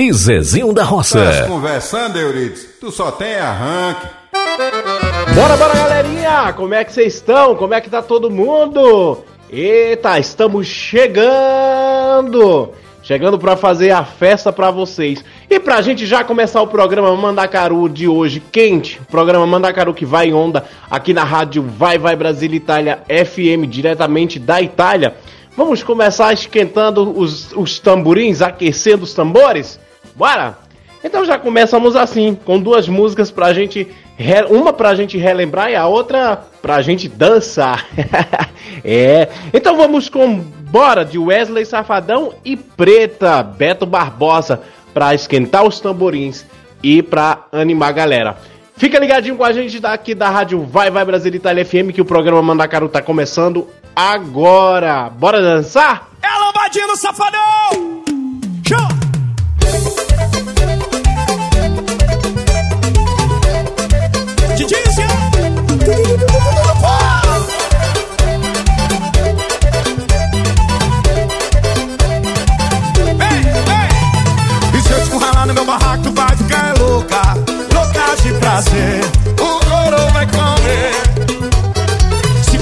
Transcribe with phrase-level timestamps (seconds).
[0.00, 1.18] e Zezinho da Roça.
[1.18, 2.66] Estás conversando, Eurides?
[2.80, 4.06] Tu só tem arranque.
[5.34, 6.54] Bora, bora, galerinha!
[6.54, 7.54] Como é que vocês estão?
[7.54, 9.18] Como é que tá todo mundo?
[9.50, 11.10] Eita, estamos chegando!
[13.02, 15.22] Chegando para fazer a festa para vocês.
[15.50, 20.28] E pra gente já começar o programa Mandacaru de hoje quente, programa Mandacaru que vai
[20.28, 25.14] em onda aqui na rádio Vai Vai Brasil Itália FM, diretamente da Itália.
[25.54, 29.78] Vamos começar esquentando os, os tamborins, aquecendo os tambores?
[30.20, 30.58] Bora?
[31.02, 33.88] Então já começamos assim, com duas músicas pra gente.
[34.50, 37.86] Uma pra gente relembrar e a outra pra gente dançar.
[38.84, 39.30] é.
[39.50, 44.60] Então vamos com Bora de Wesley Safadão e Preta, Beto Barbosa,
[44.92, 46.44] pra esquentar os tamborins
[46.82, 48.36] e pra animar a galera.
[48.76, 52.04] Fica ligadinho com a gente daqui da rádio Vai Vai Brasil Itália FM que o
[52.04, 53.66] programa Mandacaru tá começando
[53.96, 55.08] agora.
[55.08, 56.10] Bora dançar?
[56.22, 58.04] É a lombadinha do safadão!
[58.68, 59.09] Show!
[75.46, 77.20] No meu barraco, tu vai ficar louca,
[77.74, 79.00] louca de prazer.
[79.32, 81.10] O coro vai comer.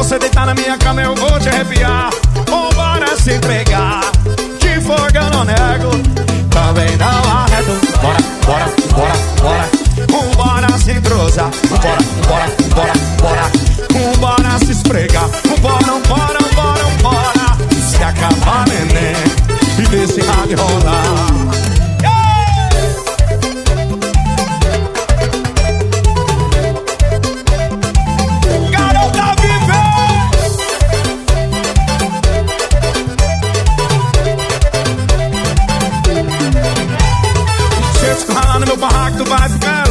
[0.08, 2.08] Você deitar na minha cama eu vou te arrepiar.
[2.48, 4.00] Vambora se entregar
[4.58, 5.91] Que fogo eu não nego.
[6.48, 7.78] Também não arredo.
[8.00, 9.77] Bora, bora, bora, bora
[10.89, 13.50] se entrosar Vambora, bora, bora, bora
[13.92, 15.28] Vambora se esfregar.
[15.44, 17.56] Vambora, bora, bora, bora.
[17.91, 19.15] Se acabar neném
[19.78, 21.48] E desse rádio rolar.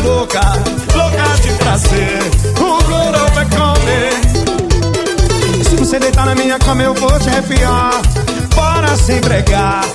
[0.03, 0.76] Louca, louca de
[1.67, 2.19] prazer.
[2.59, 4.13] O coro vai comer.
[5.63, 8.01] Se você deitar na minha cama, eu vou te arrepiar.
[8.55, 9.85] Bora se empregar,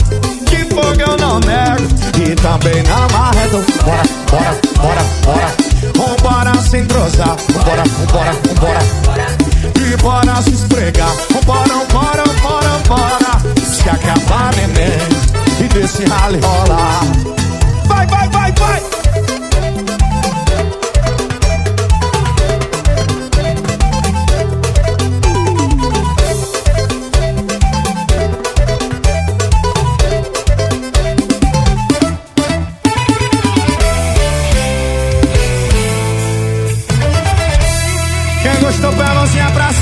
[0.47, 1.89] que fogo eu não nego.
[2.21, 3.65] E também não arredo.
[3.85, 5.51] Bora, bora, bora, bora.
[5.97, 7.37] Vambora se entrosar.
[7.65, 7.83] Bora,
[8.13, 9.27] bora, bora.
[9.81, 11.15] E bora se esfregar.
[11.47, 13.33] Bora, bora, bora, bora.
[13.65, 14.99] Se acabar, neném.
[15.59, 17.01] E desse rally rolar.
[17.87, 18.42] Vai, vai, vai.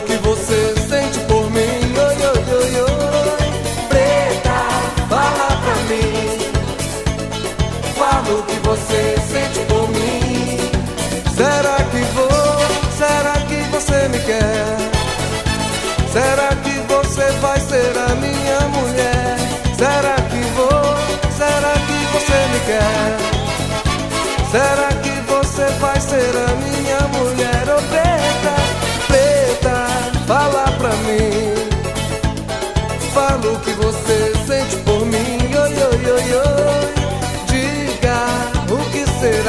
[0.00, 0.73] que você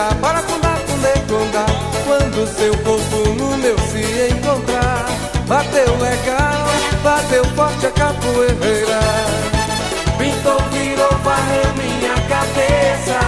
[0.06, 1.66] conga, para conga, conde, conga.
[2.06, 5.06] Quando seu corpo no meu se encontrar,
[5.48, 6.68] bateu legal,
[7.04, 9.00] bateu forte a capoeira.
[10.18, 13.20] Pintou, virou, varreu minha cabeça.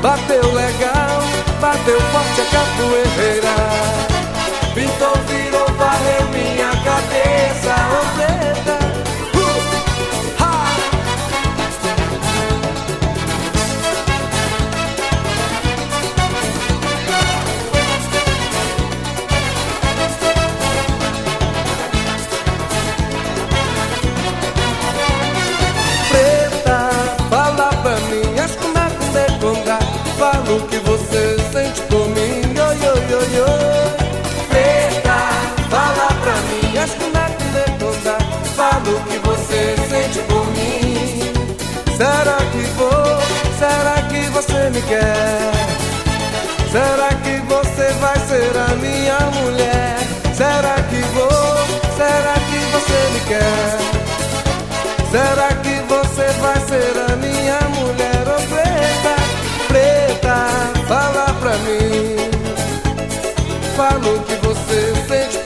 [0.00, 1.22] Bateu legal,
[1.60, 3.54] bateu forte a capoeira.
[4.74, 5.51] Pintou, virou.
[44.32, 45.52] Você me quer?
[46.70, 49.98] Será que você vai ser a minha mulher?
[50.34, 51.56] Será que vou?
[51.96, 53.78] Será que você me quer?
[55.10, 58.24] Será que você vai ser a minha mulher?
[58.26, 59.14] Oh preta,
[59.68, 60.36] preta,
[60.88, 62.16] fala pra mim.
[63.76, 65.38] Fala o que você sente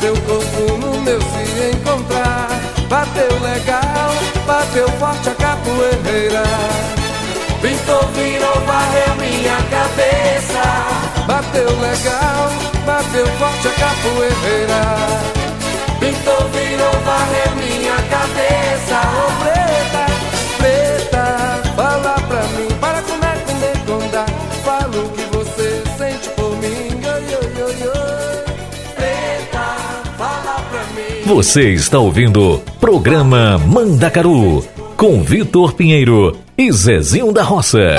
[0.00, 2.48] seu corpo no meu se encontrar.
[2.88, 4.10] Bateu legal,
[4.46, 6.42] bateu forte a capoeira.
[7.60, 10.62] Pintou, virou, varreu minha cabeça.
[11.26, 12.50] Bateu legal,
[12.84, 14.82] bateu forte a capoeira.
[15.98, 19.00] Pintou, virou, varreu minha cabeça.
[19.26, 19.65] Oh,
[31.26, 34.62] Você está ouvindo Programa Mandacaru
[34.96, 37.96] com Vitor Pinheiro e Zezinho da Roça.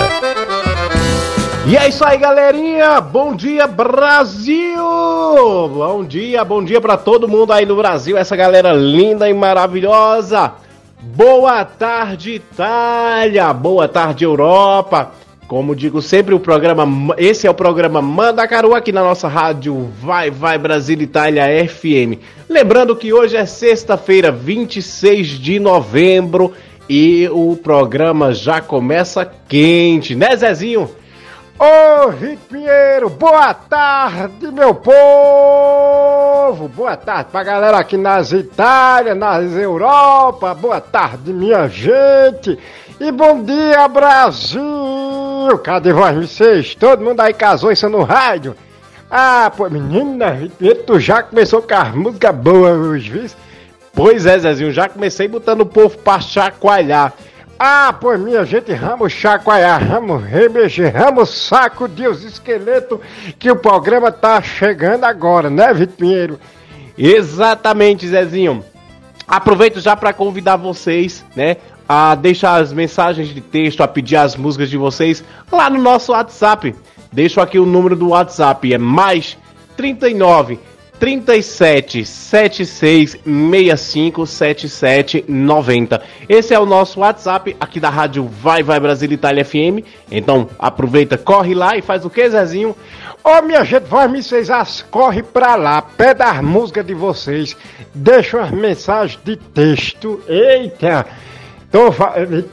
[1.67, 3.01] E é isso aí, galerinha!
[3.01, 4.79] Bom dia, Brasil!
[4.79, 10.53] Bom dia, bom dia para todo mundo aí no Brasil, essa galera linda e maravilhosa!
[11.01, 13.51] Boa tarde, Itália!
[13.51, 15.11] Boa tarde, Europa!
[15.47, 19.89] Como digo sempre, o programa, esse é o programa Manda Caru aqui na nossa rádio
[20.01, 22.19] Vai Vai Brasil Itália FM.
[22.49, 26.51] Lembrando que hoje é sexta-feira, 26 de novembro
[26.89, 30.91] e o programa já começa quente, né, Zezinho?
[31.57, 34.97] Ô, Rito Pinheiro, boa tarde, meu povo!
[36.75, 42.59] Boa tarde pra galera aqui nas Itália, nas Europa, boa tarde, minha gente!
[42.99, 44.59] E bom dia, Brasil!
[45.63, 46.73] Cadê vocês?
[46.73, 48.55] Todo mundo aí casou isso no rádio?
[49.09, 53.29] Ah, pô, menina, Pinheiro, tu já começou com as músicas boas hoje, viu?
[53.93, 57.13] Pois é, Zezinho, já comecei botando o povo pra chacoalhar.
[57.59, 62.99] Ah, pois minha gente, vamos chacoalhar, vamos remexer, vamos saco de os esqueletos
[63.37, 66.39] que o programa tá chegando agora, né, Vitor Pinheiro?
[66.97, 68.65] Exatamente, Zezinho.
[69.27, 71.57] Aproveito já para convidar vocês, né,
[71.87, 76.11] a deixar as mensagens de texto, a pedir as músicas de vocês lá no nosso
[76.11, 76.75] WhatsApp.
[77.11, 79.37] Deixo aqui o número do WhatsApp, é mais
[79.75, 80.59] 39
[80.99, 86.01] 37 76 65 77 90.
[86.27, 89.85] Esse é o nosso WhatsApp aqui da rádio Vai Vai Brasil Itália FM.
[90.11, 92.75] Então aproveita, corre lá e faz o que, Zezinho?
[93.23, 94.49] Ô oh, minha gente, vai me vocês
[94.89, 97.57] corre pra lá, pede as músicas de vocês,
[97.93, 100.21] deixa umas mensagens de texto.
[100.27, 101.05] Eita!
[101.71, 101.93] Tô,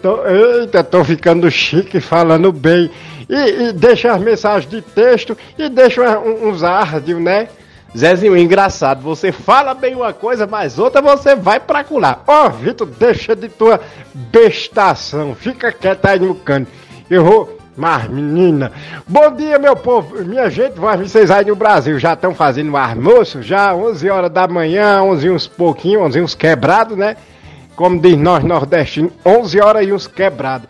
[0.03, 2.91] tô, eita, tô ficando chique falando bem.
[3.29, 7.49] E, e deixa as mensagens de texto e deixa uns áudios, né?
[7.97, 12.25] Zezinho, engraçado, você fala bem uma coisa, mas outra você vai pra curar.
[12.27, 13.81] Ó, oh, Vitor, deixa de tua
[14.13, 16.71] bestação, fica quieto aí no canto.
[17.09, 17.59] Eu vou.
[17.77, 18.71] Mas, menina,
[19.07, 20.25] bom dia, meu povo.
[20.25, 25.03] Minha gente, vocês aí no Brasil já estão fazendo almoço, já 11 horas da manhã,
[25.03, 27.17] 11 uns pouquinho, 11 uns quebrados, né?
[27.77, 30.69] Como diz nós nordestinos, 11 horas e uns quebrados.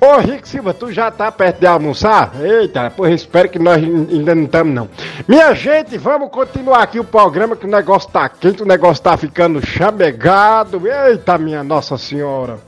[0.00, 2.32] Ô Rico Silva, tu já tá perto de almoçar?
[2.40, 4.88] Eita, pois espero que nós ainda não estamos não.
[5.28, 9.14] Minha gente, vamos continuar aqui o programa que o negócio tá quente, o negócio tá
[9.18, 10.80] ficando chamegado.
[10.88, 12.58] Eita, minha Nossa Senhora.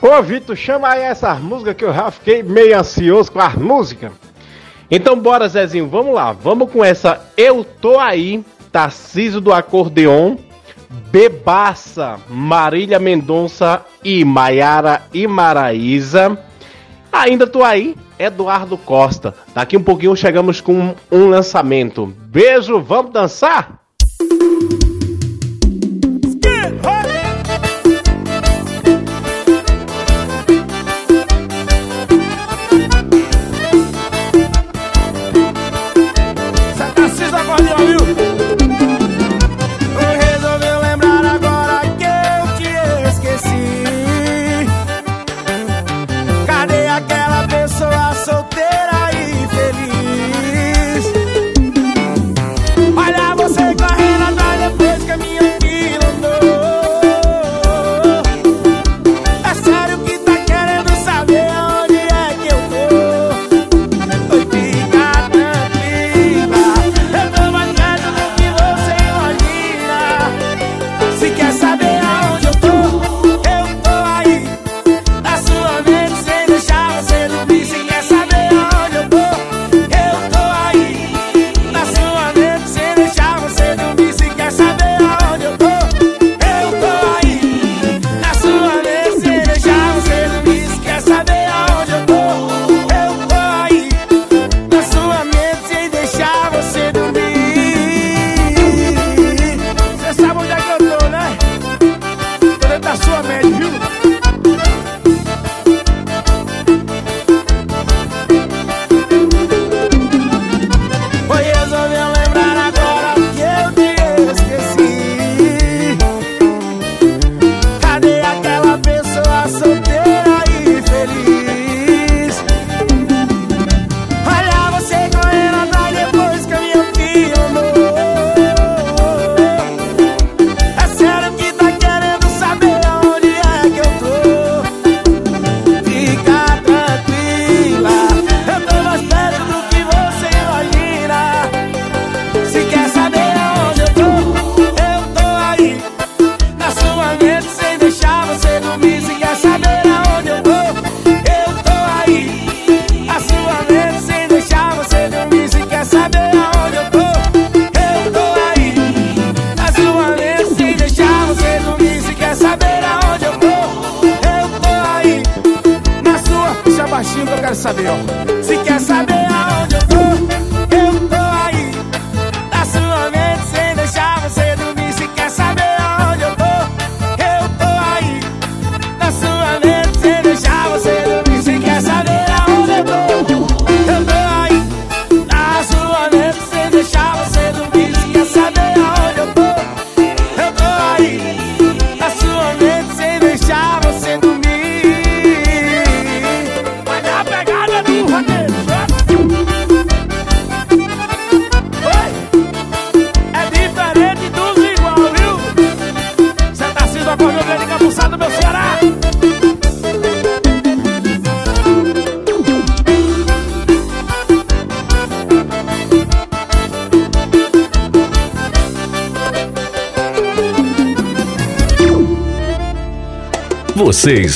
[0.00, 4.12] Ô Vitor, chama aí essas músicas que eu já fiquei meio ansioso com as músicas.
[4.88, 6.30] Então bora Zezinho, vamos lá.
[6.30, 10.36] Vamos com essa Eu Tô Aí, Tarciso do Acordeon
[11.10, 16.38] Bebaça, Marília Mendonça e Maiara Imaraíza.
[17.12, 19.34] Ainda tô aí, Eduardo Costa.
[19.54, 22.06] Daqui um pouquinho chegamos com um lançamento.
[22.26, 23.80] Beijo, vamos dançar?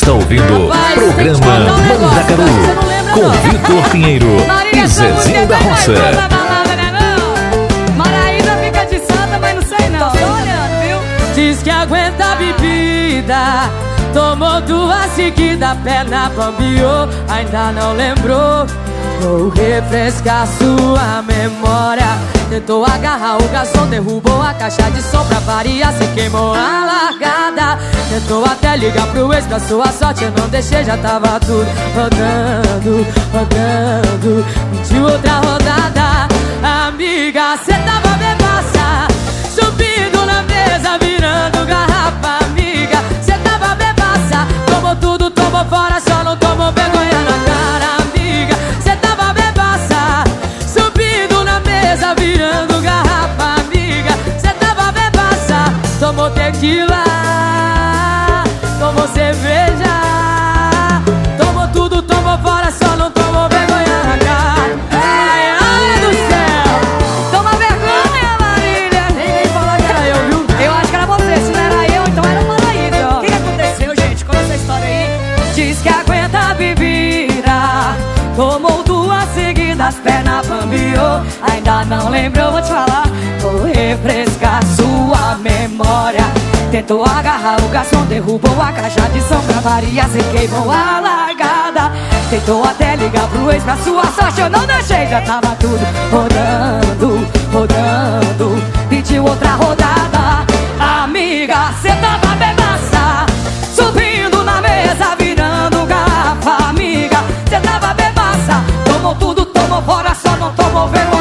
[0.03, 2.43] Está ouvindo o programa Mandacaru
[3.15, 4.27] com Vitor Pinheiro
[4.75, 5.93] e Zezinho da Roça.
[7.97, 10.11] Maraína fica de santa, mas não sei não.
[10.11, 11.35] Tô olhando, viu?
[11.37, 13.71] Diz que aguenta a bebida.
[14.13, 18.67] Tomou duas seguidas, perna bambiou, ainda não lembrou.
[19.21, 22.19] Vou refrescar sua memória.
[22.53, 27.79] Tentou agarrar o garçom, derrubou a caixa de som pra variar, se queimou a largada.
[28.11, 33.07] Tentou até ligar pro ex, pra sua sorte eu não deixei, já tava tudo rodando,
[33.33, 34.45] rodando.
[34.71, 36.29] Pediu outra rodada,
[36.87, 39.09] amiga, cê tava bebaça.
[39.51, 44.47] Subindo na mesa, virando garrafa, amiga, cê tava bebaça.
[44.67, 45.99] Tomou tudo, tomou fora,
[56.63, 57.03] tequila,
[58.79, 59.73] tomou cerveja.
[61.37, 64.79] Tomou tudo, tomou fora, só não tomou vergonha na cara.
[64.93, 67.33] Ai, ai do céu.
[67.33, 69.07] Toma vergonha, Marília.
[69.09, 70.47] Ninguém falou que era eu, viu?
[70.65, 71.37] Eu acho que era você.
[71.37, 73.19] Se não era eu, então era o Maraída.
[73.19, 74.25] O que aconteceu, gente?
[74.25, 75.55] Conta essa história aí.
[75.57, 77.97] Diz que aguenta a bebida.
[78.37, 81.23] Tomou duas seguidas, perna bambiou.
[81.43, 83.09] Ainda não lembrou, vou te falar.
[83.41, 86.42] Vou refrescar sua memória.
[86.73, 91.93] Tentou agarrar o garçom, derrubou a caixa de som pra variar, se queimou a largada.
[92.31, 95.79] Tentou até ligar pro ex, pra sua sorte eu não deixei, já tava tudo
[96.11, 98.63] rodando, rodando.
[98.89, 100.47] Pediu outra rodada,
[100.81, 103.27] amiga, cê tava bebaça.
[103.77, 107.19] Subindo na mesa, virando garrafa, amiga,
[107.51, 108.65] cê tava bebaça.
[108.87, 111.12] Tomou tudo, tomou fora, só não tomou vergonha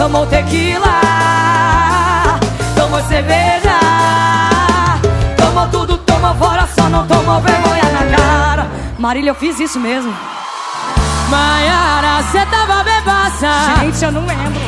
[0.00, 0.98] Tomou tequila,
[2.74, 3.78] tomou cerveja.
[5.36, 8.66] Tomou tudo, tomou fora, só não tomou vergonha na cara.
[8.98, 10.10] Marília, eu fiz isso mesmo.
[11.28, 13.50] Maiara, cê tava bebaça.
[13.82, 14.62] Gente, eu não lembro.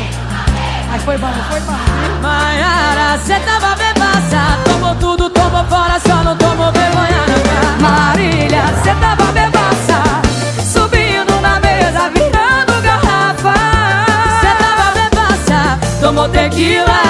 [0.90, 1.78] Mas foi bom, foi bom.
[2.20, 4.58] Maiara, cê tava bebaça.
[4.66, 7.78] Tomou tudo, tomou fora, só não tomou vergonha na cara.
[7.80, 9.51] Marília, cê tava bebaça.
[16.22, 17.02] Tomou tequila.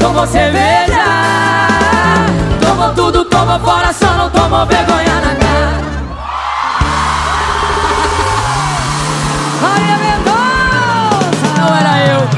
[0.00, 1.04] Tomou cerveja.
[2.58, 5.84] Tomou tudo, tomou fora, só não tomou vergonha na cara.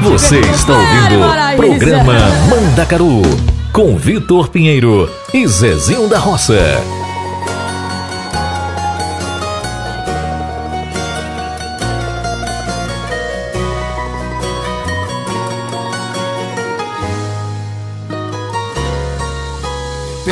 [0.11, 1.21] Você está ouvindo
[1.57, 2.15] programa
[2.51, 3.23] Mandacaru
[3.73, 6.83] com Vitor Pinheiro e Zezinho da Roça.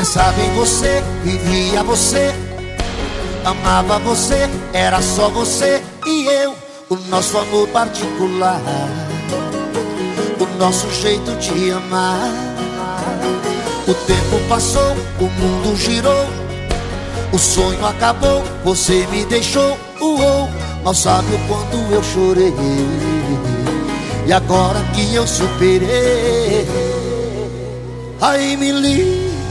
[0.04, 2.34] Pensava em você, vivia você,
[3.42, 6.54] amava você, era só você e eu,
[6.90, 8.60] o nosso amor particular,
[10.38, 12.28] o nosso jeito de amar.
[13.88, 16.26] O tempo passou, o mundo girou,
[17.32, 20.50] o sonho acabou, você me deixou, uou,
[20.84, 22.52] mal sabe o quanto eu chorei.
[24.26, 26.68] E agora que eu superei,
[28.20, 29.23] aí me liga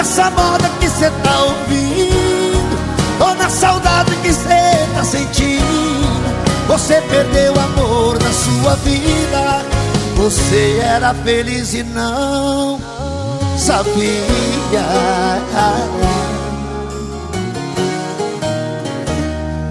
[0.00, 2.78] Nessa moda que cê tá ouvindo
[3.18, 6.24] Tô na saudade que cê tá sentindo.
[6.68, 9.62] Você perdeu amor da sua vida
[10.16, 12.80] Você era feliz e não
[13.58, 14.24] sabia.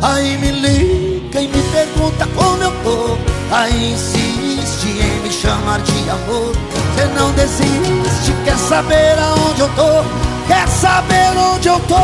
[0.04, 3.18] Aí me liga e me pergunta como eu tô
[3.52, 6.52] Aí insiste em chamar de amor.
[6.96, 10.04] Você não desiste, quer saber aonde eu tô?
[10.48, 11.96] Quer saber onde eu tô?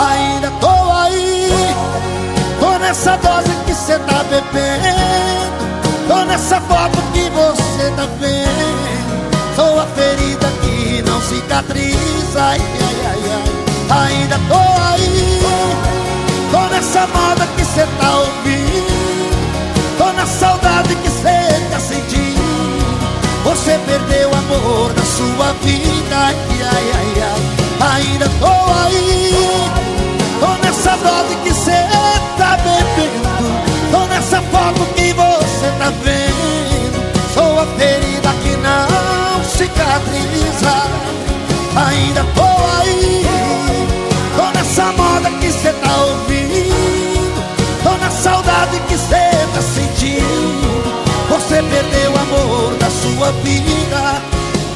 [0.00, 1.74] Ainda tô aí.
[2.60, 5.74] Tô nessa dose que cê tá bebendo.
[6.08, 9.54] Tô nessa foto que você tá vendo.
[9.54, 12.40] Sou a ferida que não cicatriza.
[12.40, 14.08] Ai, ai, ai, ai.
[14.08, 15.40] Ainda tô aí.
[16.50, 18.94] Tô nessa moda que cê tá ouvindo.
[19.98, 22.44] Tô na Dona saudade que cê tá sentindo
[23.44, 26.16] Você perdeu o amor da sua vida.
[26.16, 27.96] Ai, ai, ai, ai.
[27.96, 29.70] Ainda tô aí
[30.40, 31.86] Tô nessa dose que cê
[32.36, 33.24] tá bebendo.
[33.90, 37.34] Tô nessa foto que você tá vendo.
[37.34, 40.74] Sou a ferida que não cicatriza.
[41.76, 42.42] Ainda tô
[42.80, 43.26] aí
[44.36, 47.44] Tô nessa moda que cê tá ouvindo.
[47.82, 49.33] Tô na saudade que cê
[51.54, 54.20] Você perdeu o amor da sua vida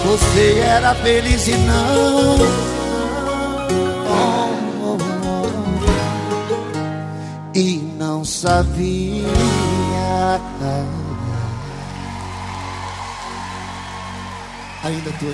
[0.04, 2.38] Você era feliz e não.
[7.52, 9.26] E não sabia
[14.84, 15.26] Ainda tô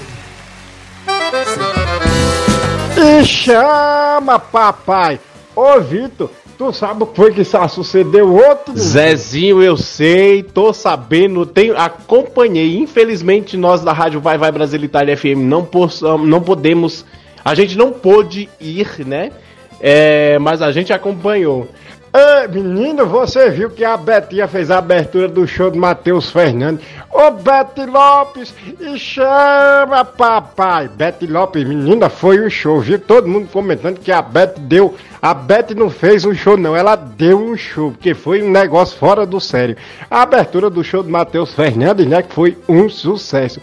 [2.96, 5.20] aí E chama, papai.
[5.54, 6.30] Ô, Vitor,
[6.64, 8.74] tu sabe o que foi que sucedeu outro?
[8.76, 12.78] Zezinho, eu sei, tô sabendo, tenho, acompanhei.
[12.78, 17.04] Infelizmente, nós da Rádio Vai Vai Brasil Itália FM não, possam, não podemos,
[17.44, 19.30] a gente não pôde ir, né?
[19.78, 21.68] É, mas a gente acompanhou.
[22.16, 26.86] Ei, menino, você viu que a Betinha fez a abertura do show do Matheus Fernandes.
[27.10, 30.86] Ô, Bete Lopes, e chama, papai.
[30.86, 33.00] Bete Lopes, menina, foi o show, viu?
[33.00, 34.94] Todo mundo comentando que a Bete deu.
[35.20, 38.96] A Bete não fez um show, não, ela deu um show, porque foi um negócio
[38.96, 39.76] fora do sério.
[40.08, 43.60] A abertura do show do Matheus Fernandes, né, que foi um sucesso.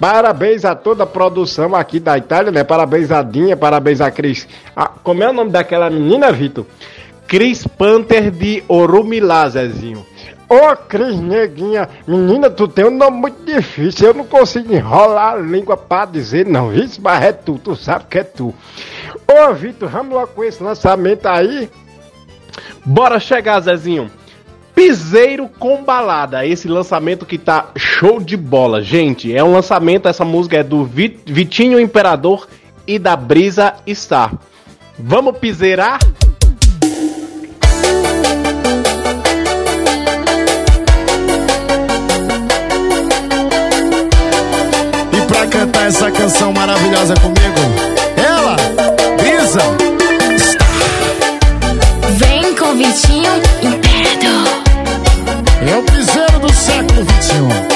[0.00, 2.64] Parabéns a toda a produção aqui da Itália, né?
[2.64, 4.48] Parabéns a Dinha, parabéns a Cris.
[4.74, 6.66] Ah, como é o nome daquela menina, Vitor?
[7.26, 10.04] Cris Panther de Orumilá, Zezinho.
[10.48, 15.36] Ô, Cris Neguinha, menina, tu tem um nome muito difícil, eu não consigo enrolar a
[15.36, 18.54] língua pra dizer não, isso, mas é tu, tu sabe que é tu.
[19.26, 21.68] Ô, Vitor, vamos lá com esse lançamento aí?
[22.84, 24.10] Bora chegar, Zezinho.
[24.74, 28.82] Piseiro com balada, esse lançamento que tá show de bola.
[28.82, 32.46] Gente, é um lançamento, essa música é do Vi- Vitinho Imperador
[32.86, 34.34] e da Brisa Star.
[34.98, 35.98] Vamos piseirar?
[45.84, 47.60] cantar essa canção maravilhosa comigo?
[48.16, 48.56] Ela,
[49.22, 49.60] Bisa.
[52.16, 54.62] Vem com Vitinho Imperador.
[55.68, 57.73] É o piseiro do século 21.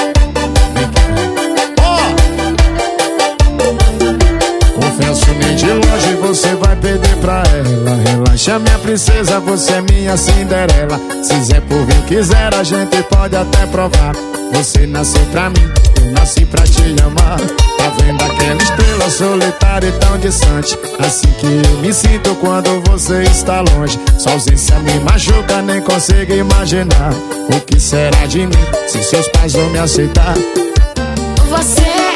[8.59, 10.99] Minha princesa, você é minha Cinderela.
[11.23, 14.13] Se Zé por vir quiser, a gente pode até provar.
[14.53, 15.69] Você nasceu pra mim,
[16.01, 17.39] eu nasci pra te amar.
[17.39, 20.77] Tá vendo aquela estrela solitária e tão distante?
[20.99, 23.99] Assim que eu me sinto quando você está longe.
[24.17, 27.13] Sua ausência me machuca, nem consigo imaginar.
[27.55, 30.33] O que será de mim se seus pais vão me aceitar?
[31.49, 32.08] Você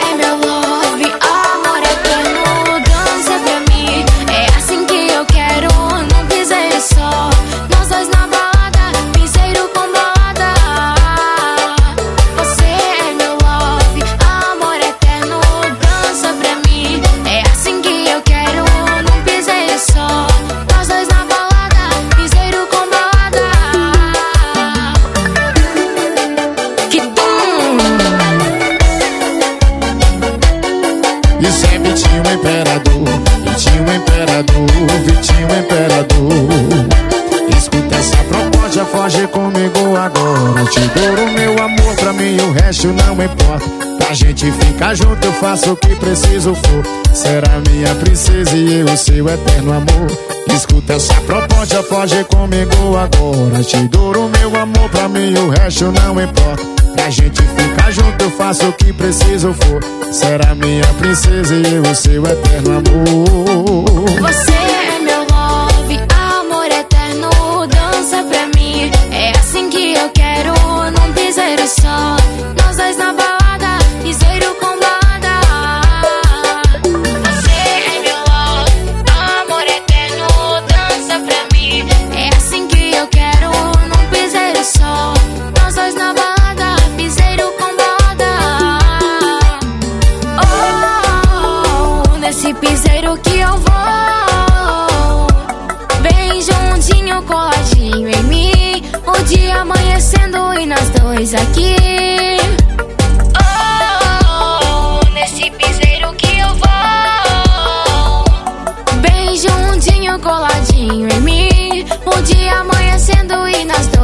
[42.87, 43.65] não importa.
[43.97, 47.13] Pra gente ficar junto, eu faço o que preciso for.
[47.13, 50.07] Será minha princesa e eu seu eterno amor.
[50.53, 53.63] Escuta essa proposta, foge comigo agora.
[53.63, 56.63] Te dou o meu amor, pra mim o resto não importa.
[56.95, 59.83] Pra gente ficar junto, eu faço o que preciso for.
[60.11, 64.09] Será minha princesa e eu seu eterno amor.
[64.21, 65.99] Você é meu love,
[66.39, 67.29] amor eterno,
[67.67, 68.91] dança pra mim.
[69.11, 70.53] É assim que eu quero,
[70.91, 72.22] num piseiro só.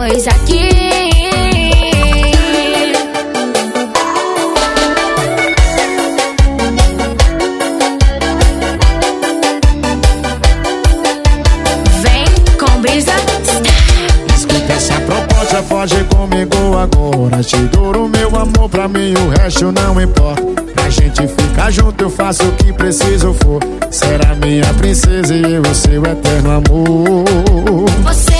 [0.09, 0.69] aqui.
[12.01, 12.25] Vem
[12.57, 13.11] com brisa.
[14.35, 17.43] Escuta essa proposta, foge comigo agora.
[17.43, 20.41] Te dou o meu amor, pra mim o resto não importa.
[20.73, 23.61] Pra gente ficar junto, eu faço o que preciso for.
[23.91, 27.85] Será minha princesa e eu seu eterno amor.
[28.03, 28.38] Você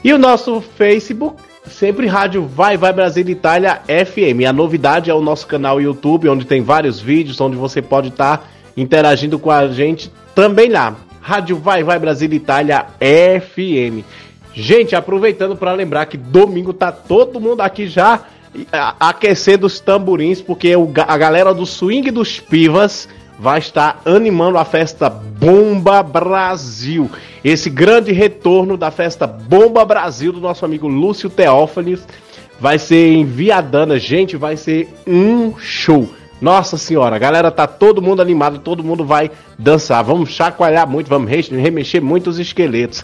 [0.03, 4.45] E o nosso Facebook, sempre Rádio Vai Vai Brasil Itália FM.
[4.45, 8.51] A novidade é o nosso canal YouTube, onde tem vários vídeos, onde você pode estar
[8.75, 10.97] interagindo com a gente também lá.
[11.21, 14.03] Rádio Vai Vai Brasil Itália FM.
[14.53, 18.25] Gente, aproveitando para lembrar que domingo tá todo mundo aqui já
[18.99, 23.07] aquecendo os tamborins, porque o a galera do Swing dos Pivas
[23.39, 27.09] vai estar animando a festa Bomba Brasil.
[27.43, 32.05] Esse grande retorno da festa Bomba Brasil do nosso amigo Lúcio Teófanes
[32.59, 33.97] vai ser em Viadana.
[33.97, 36.09] Gente, vai ser um show.
[36.41, 40.01] Nossa senhora, a galera tá todo mundo animado, todo mundo vai dançar.
[40.03, 43.03] Vamos chacoalhar muito, vamos re- remexer muito os esqueletos.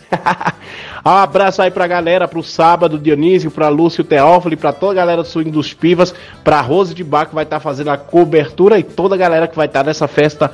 [1.05, 5.21] um abraço aí pra galera, pro sábado, Dionísio, pra Lúcio Teófilo, pra toda a galera
[5.21, 8.83] do Swing dos Pivas, pra Rose de Bar que vai estar fazendo a cobertura e
[8.83, 10.51] toda a galera que vai estar nessa festa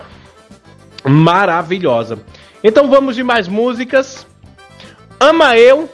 [1.06, 2.20] maravilhosa.
[2.64, 4.26] Então vamos de mais músicas.
[5.20, 5.88] Ama Eu,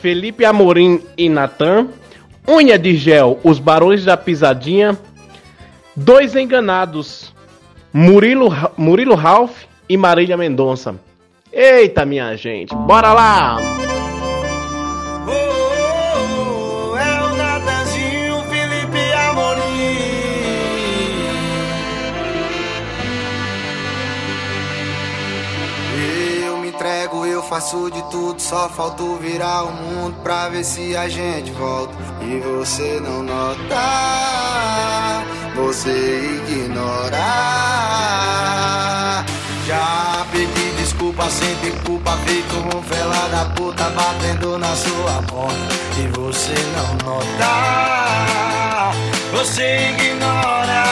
[0.00, 1.88] Felipe Amorim e Natan.
[2.48, 4.96] Unha de Gel, Os Barões da Pisadinha.
[6.02, 7.34] Dois Enganados,
[7.92, 10.94] Murilo, Murilo Ralph e Marília Mendonça.
[11.52, 13.58] Eita, minha gente, bora lá!
[15.28, 19.60] Oh, é o Natanzinho, Felipe Amorim.
[26.46, 30.96] Eu me entrego, eu faço de tudo, só falta virar o mundo pra ver se
[30.96, 31.94] a gente volta.
[32.22, 33.76] E você não nota,
[35.60, 37.16] você ignora.
[39.66, 45.74] Já pedi desculpa, sem ter culpa, feito um fela da puta batendo na sua porta.
[45.98, 48.92] E você não nota,
[49.32, 50.84] você ignora.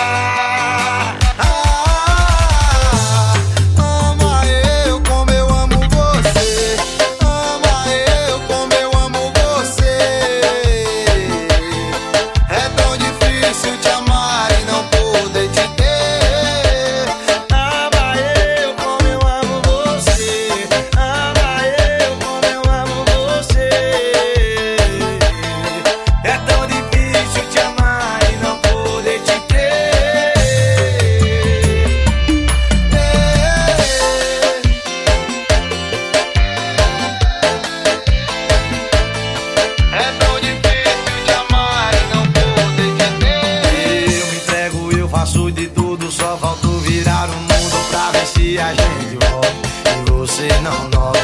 [50.29, 51.18] E você não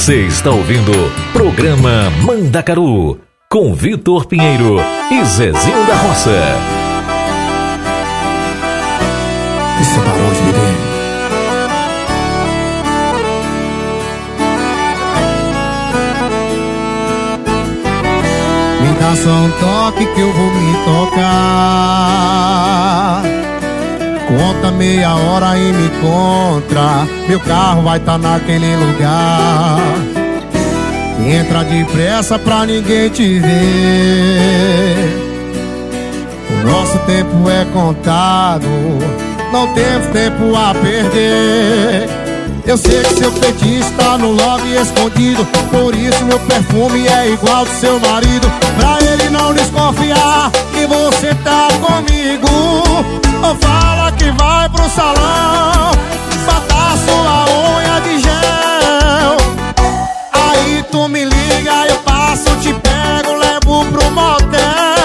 [0.00, 0.92] Você está ouvindo
[1.30, 4.78] Programa Mandacaru com Vitor Pinheiro
[5.10, 6.56] e Zezinho da Roça.
[9.78, 10.74] Você parou de beber?
[18.80, 20.72] Me dá só um toque que eu vou me
[21.10, 21.90] tocar.
[24.30, 27.04] Conta meia hora e me encontra.
[27.26, 29.80] Meu carro vai tá naquele lugar.
[31.26, 33.50] Entra depressa pra ninguém te ver.
[36.48, 38.68] O nosso tempo é contado.
[39.52, 42.08] Não temos tempo a perder.
[42.64, 45.44] Eu sei que seu feitiço tá no lobby escondido.
[45.72, 48.48] Por isso meu perfume é igual do seu marido.
[48.78, 53.29] Pra ele não desconfiar que você tá comigo.
[53.42, 55.92] Ou fala que vai pro salão.
[56.46, 57.44] Botar sua
[57.76, 59.36] unha de gel.
[60.32, 64.99] Aí tu me liga, eu passo, te pego, levo pro motel.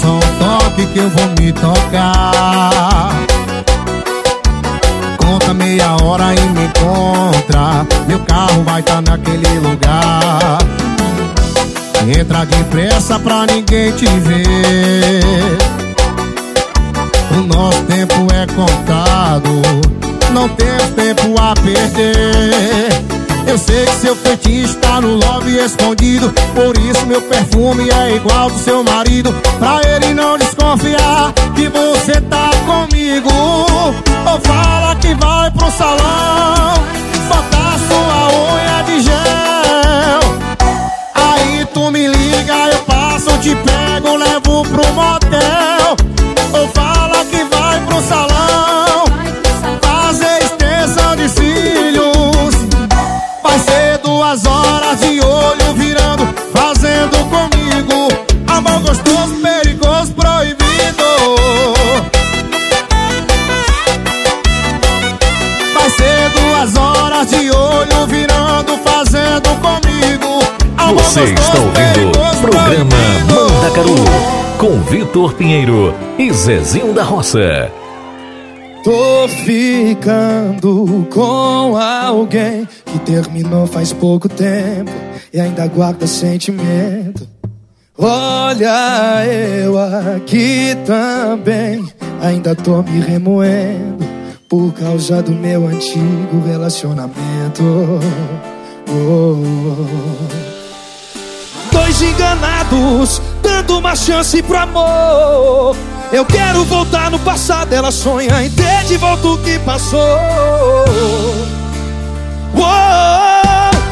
[0.00, 3.12] Só um toque que eu vou me tocar.
[5.18, 7.86] Conta meia hora e me encontra.
[8.06, 10.58] Meu carro vai tá naquele lugar.
[12.06, 15.58] Entra depressa pra ninguém te ver.
[17.32, 19.62] O nosso tempo é contado.
[20.32, 23.07] Não temos tempo a perder.
[23.48, 26.30] Eu sei que seu feitiço tá no lobby escondido.
[26.54, 29.32] Por isso meu perfume é igual do seu marido.
[29.58, 33.30] Pra ele não desconfiar que você tá comigo.
[33.30, 36.74] Ou fala que vai pro salão.
[37.26, 40.20] Botar sua unha de gel.
[41.14, 45.96] Aí tu me liga, eu passo, te pego, levo pro motel.
[46.52, 47.17] Ou fala
[74.58, 77.70] com Vitor Pinheiro e Zezinho da Roça.
[78.82, 84.90] Tô ficando com alguém que terminou faz pouco tempo
[85.32, 87.28] e ainda guarda sentimento.
[87.96, 91.86] Olha, eu aqui também
[92.20, 94.04] ainda tô me remoendo
[94.48, 97.62] por causa do meu antigo relacionamento.
[98.90, 100.48] Oh.
[101.70, 103.22] Dois enganados,
[103.68, 105.76] dando uma chance pro amor.
[106.10, 110.00] Eu quero voltar no passado, ela sonha em ter de volta o que passou.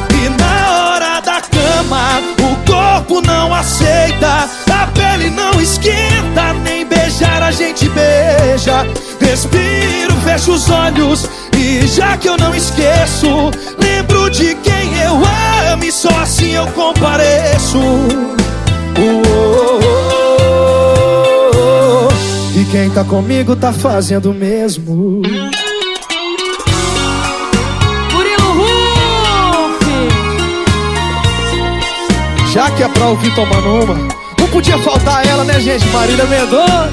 [0.09, 7.43] E na hora da cama, o corpo não aceita, a pele não esquenta, nem beijar
[7.43, 8.85] a gente beija.
[9.21, 15.21] Respiro, fecho os olhos e já que eu não esqueço, lembro de quem eu
[15.71, 18.46] amo e só assim eu compareço.
[18.99, 19.79] Oh, oh,
[21.53, 22.59] oh, oh.
[22.59, 25.21] E quem tá comigo tá fazendo o mesmo.
[32.57, 33.93] Já que é pra ouvir tomando uma,
[34.39, 35.85] não podia faltar ela, né, gente?
[35.89, 36.89] Marília Mendonça.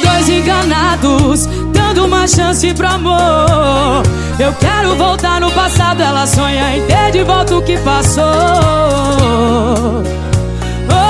[0.00, 1.48] Dois enganados,
[1.96, 4.02] dando uma chance pro amor.
[4.38, 8.24] Eu quero voltar no passado, ela sonha em ter de volta o que passou.
[10.90, 11.06] Oh,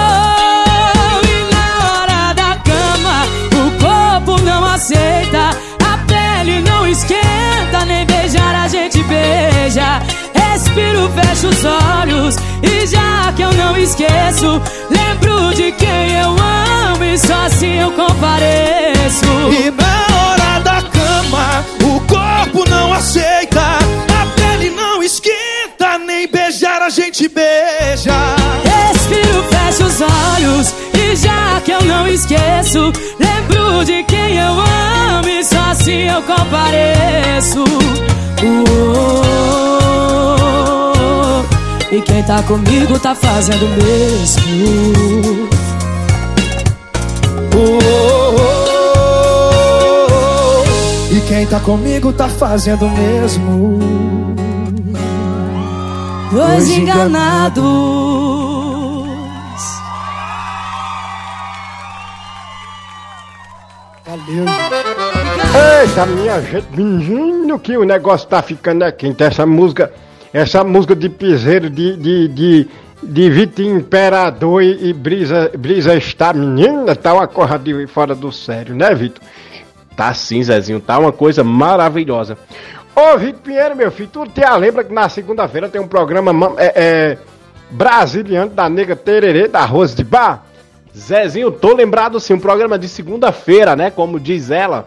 [1.26, 5.50] e na hora da cama, o corpo não aceita,
[5.84, 10.00] a pele não esquenta, nem beijar a gente beija.
[10.34, 17.04] Respiro, fecho os olhos e já que eu não esqueço, lembro de quem eu amo
[17.04, 19.26] e só assim eu compareço.
[19.50, 20.45] E na hora
[22.46, 28.12] corpo não aceita, a pele não esquenta, nem beijar a gente beija.
[28.64, 35.28] Respiro, fecho os olhos e já que eu não esqueço, lembro de quem eu amo
[35.28, 37.64] e só assim eu compareço.
[38.42, 39.24] Uou,
[41.90, 45.46] e quem tá comigo tá fazendo o mesmo.
[51.26, 53.78] Quem tá comigo tá fazendo o mesmo.
[56.30, 57.64] dois enganados.
[64.06, 64.44] Valeu,
[65.82, 69.22] Eita, minha gente, menino, que o negócio tá ficando é quente.
[69.22, 69.92] Essa música,
[70.32, 72.68] essa música de piseiro de, de, de,
[73.02, 78.30] de Vitinho Imperador e, e Brisa, Brisa está, menina, tá uma corra de fora do
[78.30, 79.22] sério, né, Vitor?
[79.96, 82.36] Tá sim, Zezinho, tá uma coisa maravilhosa.
[82.94, 86.52] Ô, Vitor Pinheiro, meu filho, tu te lembra que na segunda-feira tem um programa ma-
[86.58, 87.18] é, é,
[87.70, 90.44] brasiliano da nega Tererê, da Rose de Bar?
[90.96, 93.90] Zezinho, tô lembrado sim, um programa de segunda-feira, né?
[93.90, 94.86] Como diz ela.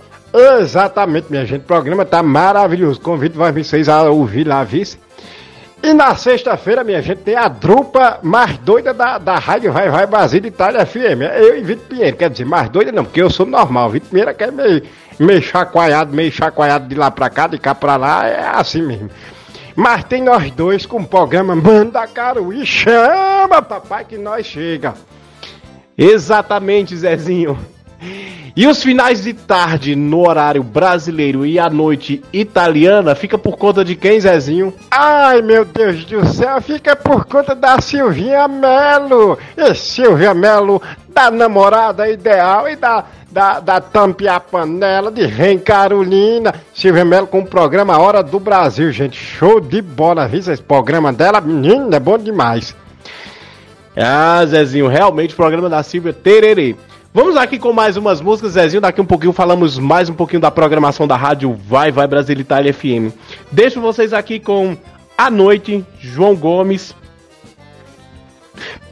[0.59, 1.61] Exatamente, minha gente.
[1.61, 2.99] O programa tá maravilhoso.
[3.01, 4.97] Convido vocês a ouvir lá, vice.
[5.81, 10.05] E na sexta-feira, minha gente, tem a drupa mais doida da, da Rádio Vai Vai
[10.05, 11.21] Brasil Itália FM.
[11.31, 12.17] É Eu e Vitor Pinheiro.
[12.17, 13.89] Quer dizer, mais doida não, porque eu sou normal.
[13.91, 14.83] Vitor Pinheiro é que é meio,
[15.19, 18.27] meio chacoalhado, meio chacoalhado de lá pra cá, de cá pra lá.
[18.27, 19.09] É assim mesmo.
[19.75, 24.93] Mas tem nós dois com o programa Manda Caro e chama, papai, que nós chega.
[25.97, 27.57] Exatamente, Zezinho.
[28.55, 33.85] E os finais de tarde no horário brasileiro e a noite italiana fica por conta
[33.85, 34.73] de quem, Zezinho?
[34.91, 39.37] Ai, meu Deus do céu, fica por conta da Silvinha Melo.
[39.55, 45.25] E Silvia Melo, da namorada ideal e da, da, da tampa e a panela de
[45.25, 46.53] Rem Carolina.
[46.73, 49.17] Silvia Melo com o programa Hora do Brasil, gente.
[49.17, 51.39] Show de bola, viu esse programa dela?
[51.39, 52.75] Menina, é bom demais.
[53.95, 56.75] Ah, Zezinho, realmente o programa da Silvia Tererê.
[57.13, 58.81] Vamos aqui com mais umas músicas, Zezinho.
[58.81, 62.73] Daqui um pouquinho falamos mais um pouquinho da programação da rádio Vai Vai Brasil Itália
[62.73, 63.13] FM.
[63.51, 64.77] Deixo vocês aqui com
[65.17, 66.95] A Noite, João Gomes.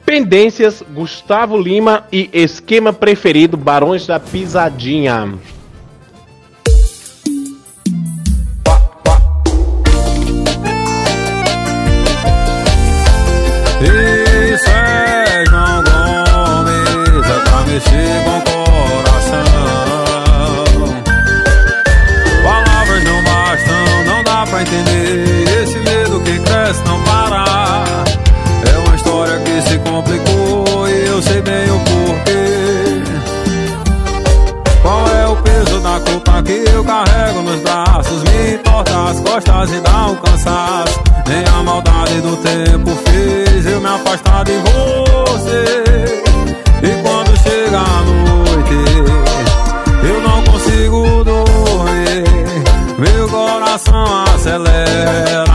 [0.05, 5.33] Pendências, Gustavo Lima e Esquema Preferido, Barões da Pisadinha.
[39.07, 41.01] As costas e dá um cansaço.
[41.27, 46.23] Nem a maldade do tempo fez eu me afastar de você.
[46.83, 48.75] E quando chega a noite,
[50.07, 52.23] eu não consigo dormir.
[52.97, 55.46] Meu coração acelera.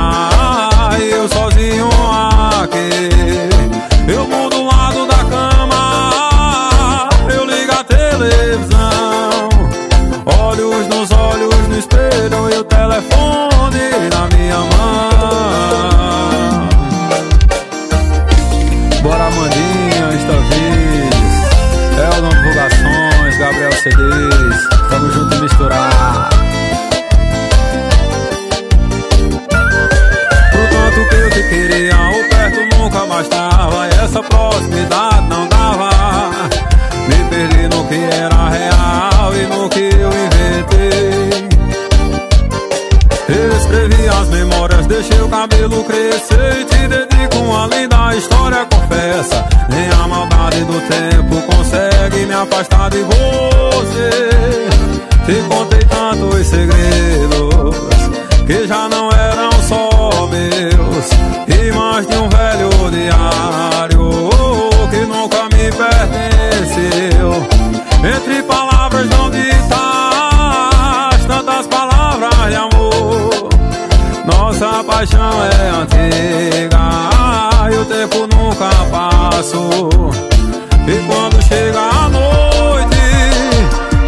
[45.43, 49.45] Cabelo crescer e te dedico uma linda história, confessa.
[49.69, 54.11] Nem a maldade do tempo consegue me afastar de você.
[55.27, 55.72] Te contei
[75.03, 76.79] paixão é antiga
[77.73, 79.91] e o tempo nunca passou.
[80.87, 83.01] E quando chega a noite,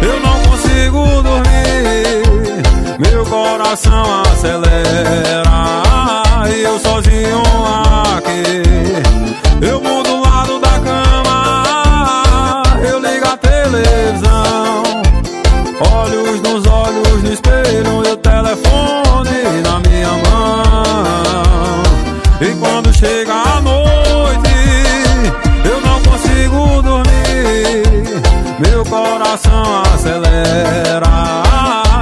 [0.01, 2.23] eu não consigo dormir.
[2.97, 5.43] Meu coração acelera
[6.49, 7.43] e eu sozinho
[8.15, 8.63] aqui.
[9.67, 9.81] Eu
[29.35, 31.43] coração acelera.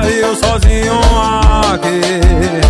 [0.05, 0.99] Eu sozinho
[1.73, 2.62] aqui.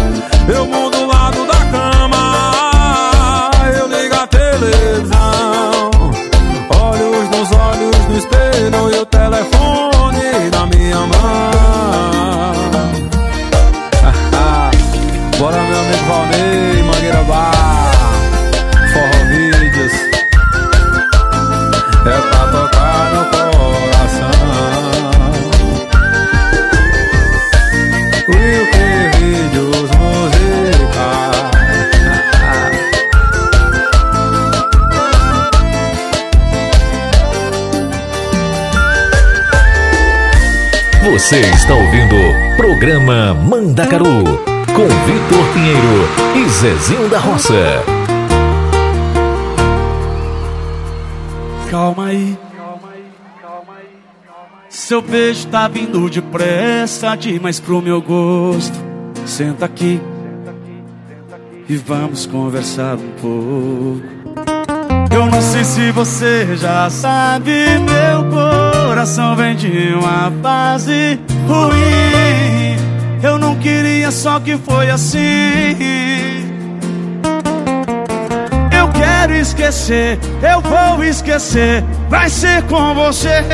[42.84, 44.26] Programa Mandacaru
[44.76, 47.82] com Vitor Pinheiro e Zezinho da Roça.
[51.72, 52.38] Calma aí.
[54.68, 58.78] Seu beijo tá vindo depressa demais pro meu gosto.
[59.26, 60.02] Senta aqui
[61.70, 64.02] e vamos conversar um pouco.
[65.10, 71.18] Eu não sei se você já sabe, meu coração vem de uma fase
[71.48, 72.03] ruim.
[73.24, 75.78] Eu não queria, só que foi assim.
[78.78, 83.46] Eu quero esquecer, eu vou esquecer, vai ser com você.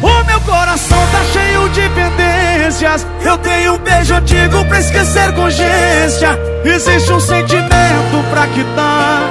[0.00, 3.04] O meu coração tá cheio de pendências.
[3.24, 6.38] Eu tenho um beijo antigo pra esquecer com urgência.
[6.64, 9.22] Existe um sentimento pra quitar.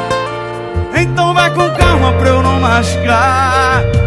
[0.93, 4.07] Então vai com calma pra eu não machucar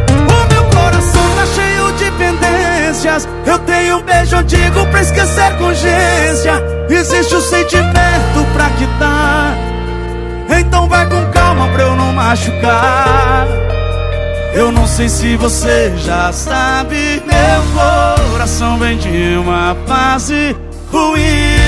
[3.47, 6.53] Eu tenho um beijo antigo pra esquecer com urgência.
[6.89, 9.57] Existe um sentimento pra quitar.
[10.59, 13.47] Então vai com calma pra eu não machucar.
[14.55, 20.57] Eu não sei se você já sabe Meu coração vem de uma fase
[20.91, 21.60] ruim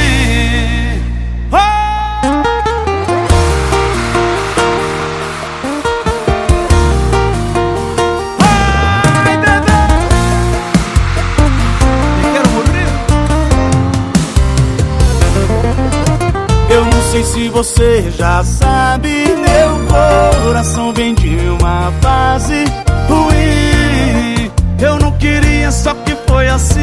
[17.12, 22.64] sei se você já sabe, meu coração vem de uma fase
[23.06, 24.50] ruim.
[24.80, 26.80] Eu não queria, só que foi assim.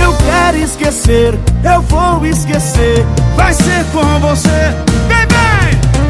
[0.00, 3.04] Eu quero esquecer, eu vou esquecer,
[3.34, 4.72] vai ser com você.
[5.08, 5.18] Vem!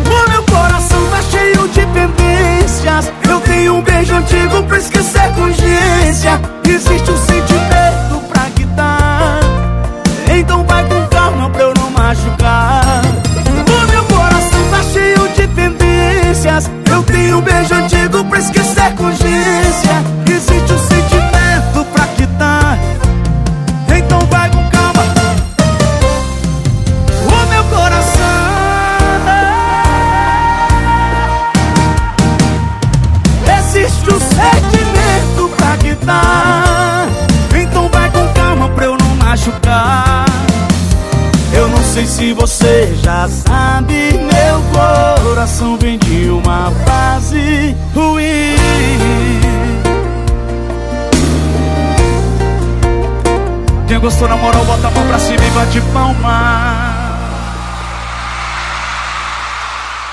[0.04, 3.10] O meu coração tá cheio de pendências.
[3.26, 6.38] Eu tenho um beijo antigo pra esquecer com urgência.
[6.68, 7.97] Existe um sentimento.
[10.38, 13.02] Então vai com calma pra eu não machucar.
[13.04, 16.70] O meu coração tá cheio de tendências.
[16.88, 19.10] Eu tenho um beijo antigo pra esquecer com
[42.18, 48.56] se você já sabe Meu coração vem de uma fase ruim
[53.86, 56.94] Quem gostou na moral bota a mão pra cima e bate palma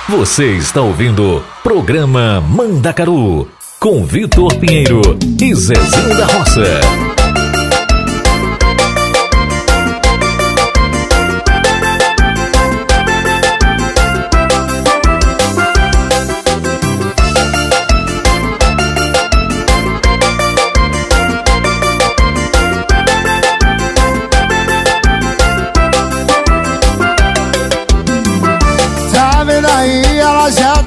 [0.07, 3.49] Você está ouvindo Programa Mandacaru
[3.79, 5.01] com Vitor Pinheiro
[5.41, 7.04] e Zezinho da Roça.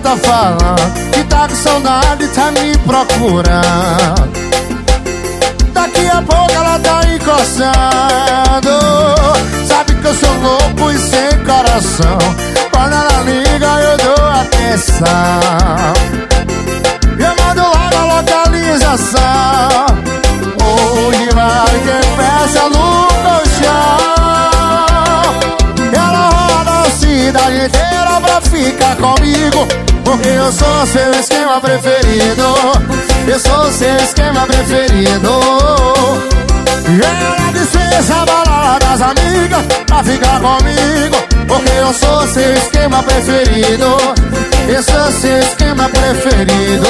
[0.09, 4.39] Tá falando Que tá com saudade, tá me procurando.
[5.73, 8.71] Daqui a pouco ela tá encostando.
[9.67, 12.19] Sabe que eu sou louco e sem coração.
[12.71, 15.07] Quando ela liga eu dou atenção.
[17.19, 19.87] Eu mando logo a localização.
[21.07, 23.08] Onde vai quem peça no
[27.29, 29.69] cidade inteira pra ficar comigo.
[30.05, 32.45] Porque eu sou seu esquema preferido.
[33.27, 35.31] Eu sou seu esquema preferido.
[36.89, 41.17] Ela dispensa a balada das amigas Pra ficar comigo.
[41.47, 43.97] Porque eu sou seu esquema preferido.
[44.69, 46.89] Eu sou seu esquema preferido.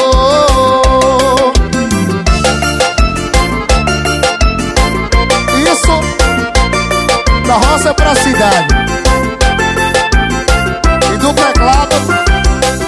[5.72, 8.97] Isso da roça pra cidade
[11.28, 11.96] do teclado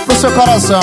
[0.06, 0.80] pro seu coração.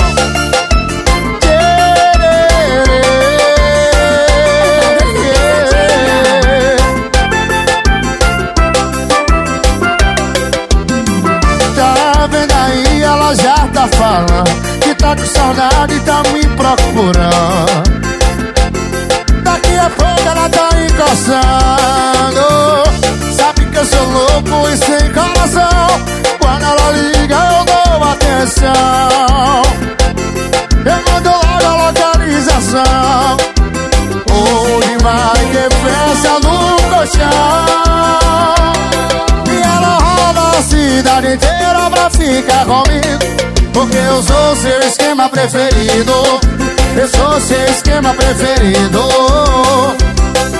[11.74, 17.98] Tá vendo aí, ela já tá falando Que tá com saudade e tá me procurando.
[19.42, 22.48] Daqui a pouco ela tá encostando
[23.32, 25.88] Sabe que eu sou louco e sem coração
[26.40, 28.72] Quando ela liga eu dou atenção.
[30.84, 33.36] Eu mando logo a localização.
[34.32, 36.56] Hoje vai ter festa no
[36.90, 37.30] colchão?
[39.46, 43.72] E ela roda a cidade inteira pra ficar comigo.
[43.72, 46.14] Porque eu sou seu esquema preferido.
[46.96, 49.08] Eu sou seu esquema preferido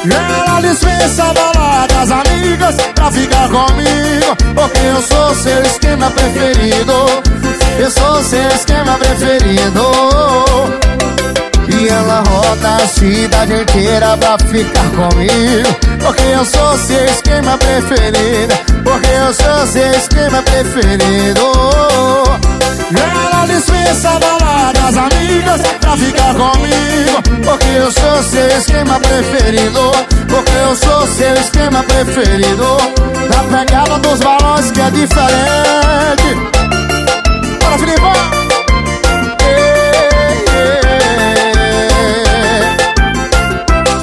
[0.05, 4.37] ela dispensa baladas amigas pra ficar comigo.
[4.55, 6.93] Porque eu sou seu esquema preferido.
[7.79, 9.83] Eu sou seu esquema preferido
[11.71, 15.69] E ela roda a cidade inteira pra ficar comigo.
[16.01, 18.55] Porque eu sou seu esquema preferido.
[18.85, 21.53] Porque eu sou seu esquema preferido.
[22.91, 27.45] Ela dispensa baladas amigas pra ficar comigo.
[27.45, 29.93] Porque eu sou seu esquema preferido.
[30.29, 32.77] Porque eu sou seu esquema preferido.
[33.29, 36.35] Na pegada dos balões que é diferente.
[37.61, 38.48] Bora, Filipão!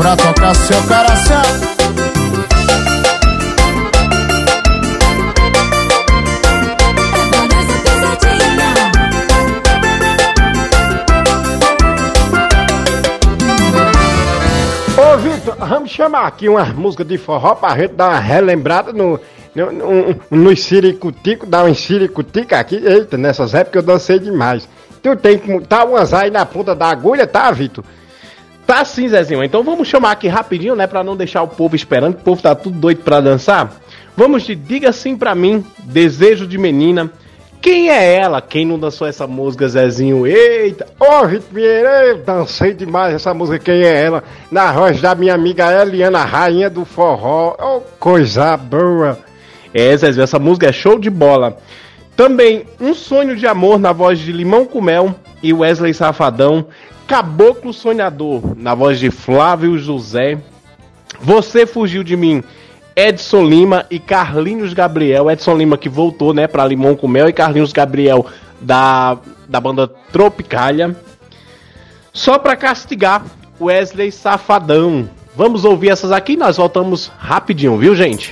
[0.06, 1.42] Pra tocar seu coração
[14.96, 19.20] Ô Vitor, vamos chamar aqui uma música de forró pra gente dar uma relembrada no,
[19.56, 22.76] no, no, no Siricutico, dar um Siricutica aqui.
[22.76, 24.70] Eita, nessas épocas eu dancei demais.
[25.02, 27.84] Tu tem que tá umas aí na ponta da agulha, tá, Vitor?
[28.66, 29.44] Tá sim, Zezinho.
[29.44, 30.88] Então vamos chamar aqui rapidinho, né?
[30.88, 33.76] Pra não deixar o povo esperando, que o povo tá tudo doido pra dançar.
[34.18, 37.12] Vamos de Diga Sim Pra Mim, Desejo de Menina.
[37.62, 38.42] Quem é ela?
[38.42, 40.26] Quem não dançou essa música, Zezinho?
[40.26, 40.86] Eita!
[41.00, 44.24] Ô Vieira, eu dancei demais essa música, quem é ela?
[44.52, 47.56] Na voz da minha amiga Eliana, rainha do forró.
[47.60, 49.18] Ô, coisa boa.
[49.74, 51.58] É, Zezinho, essa música é show de bola.
[52.16, 56.68] Também Um Sonho de Amor na voz de Limão com Mel e Wesley Safadão.
[57.08, 60.38] Caboclo Sonhador na voz de Flávio José.
[61.20, 62.44] Você Fugiu de Mim,
[62.96, 65.30] Edson Lima e Carlinhos Gabriel.
[65.30, 68.26] Edson Lima que voltou, né, pra Limão com Mel e Carlinhos Gabriel
[68.62, 70.96] da, da banda Tropicália.
[72.14, 73.26] Só pra castigar,
[73.60, 75.10] Wesley Safadão.
[75.36, 78.30] Vamos ouvir essas aqui e nós voltamos rapidinho, viu, gente?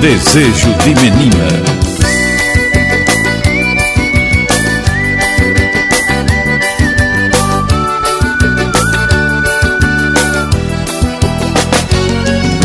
[0.00, 1.46] Desejo de Menina.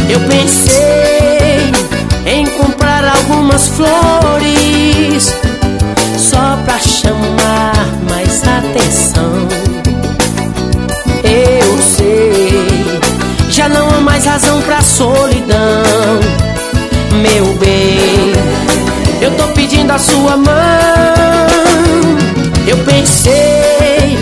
[0.10, 1.72] Eu pensei
[2.26, 5.34] em comprar algumas flores
[6.18, 7.74] só pra chamar
[8.10, 9.48] mais atenção.
[11.24, 13.00] Eu sei,
[13.50, 15.81] já não há mais razão pra solidão,
[19.22, 20.52] Eu tô pedindo a sua mão.
[22.68, 24.18] Eu pensei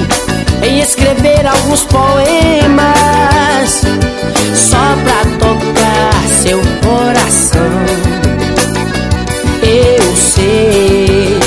[0.61, 3.81] em escrever alguns poemas
[4.53, 7.61] só pra tocar seu coração.
[9.63, 11.39] Eu sei,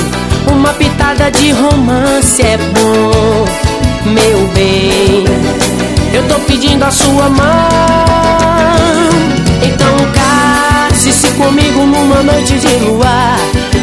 [0.51, 3.45] uma pitada de romance é bom,
[4.07, 5.25] meu bem.
[6.15, 7.43] Eu tô pedindo a sua mão.
[9.63, 10.13] Então
[11.03, 13.37] case-se comigo numa noite de luar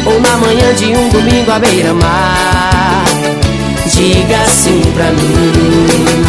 [0.06, 3.04] ou na manhã de um domingo à beira-mar.
[3.84, 6.24] Diga sim pra mim.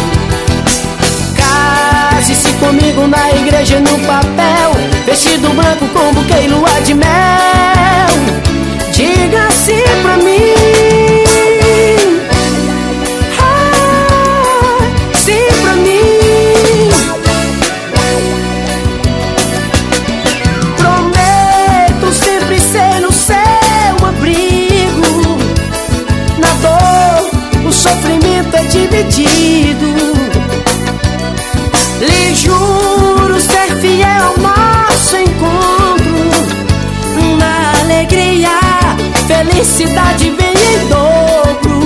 [1.34, 4.72] Case-se comigo na igreja no papel
[5.06, 7.08] Vestido branco com buquê e lua de mel
[8.92, 11.11] Diga sim pra mim
[27.92, 29.86] sofrimento é dividido
[32.00, 36.30] lhe juro ser fiel ao nosso encontro.
[37.38, 38.48] Na alegria,
[39.26, 41.82] felicidade vem em dobro.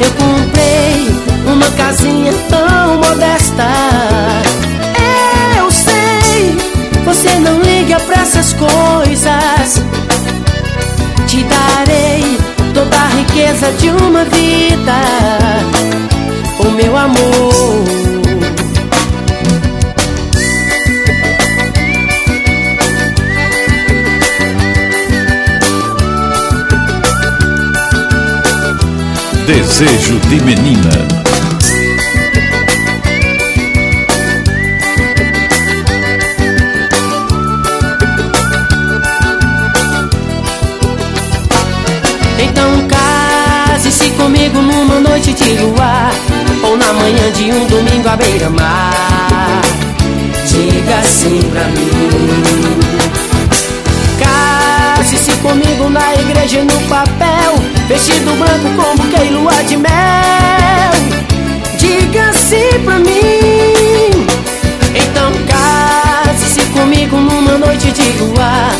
[0.00, 1.08] Eu comprei
[1.46, 3.68] uma casinha tão modesta.
[5.56, 6.56] Eu sei,
[7.04, 9.82] você não liga pra essas coisas.
[11.26, 15.00] Te darei toda a riqueza de uma vida.
[16.58, 17.84] O meu amor.
[29.46, 31.23] Desejo de Menina.
[46.76, 49.62] Na manhã de um domingo à beira-mar.
[50.46, 52.80] Diga sim pra mim.
[54.18, 57.54] Case-se comigo na igreja no papel.
[57.88, 60.92] Vestido branco com buquê e lua de mel.
[61.78, 64.26] Diga sim pra mim.
[64.94, 68.70] Então case-se comigo numa noite de lua.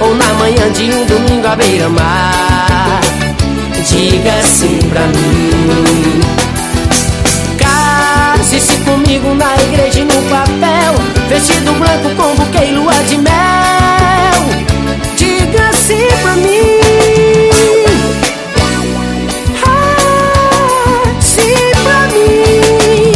[0.00, 3.13] Ou na manhã de um domingo à beira-mar.
[3.94, 6.20] Diga sim pra mim.
[7.56, 10.94] Case-se comigo na igreja e no papel.
[11.28, 14.42] Vestido branco com buquê e lua de mel.
[15.16, 16.80] Diga sim pra mim.
[21.20, 23.12] Sim pra mim.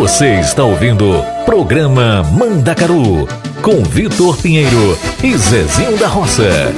[0.00, 3.28] Você está ouvindo Programa Mandacaru
[3.64, 6.74] com Vitor Pinheiro e Zezinho da Roça.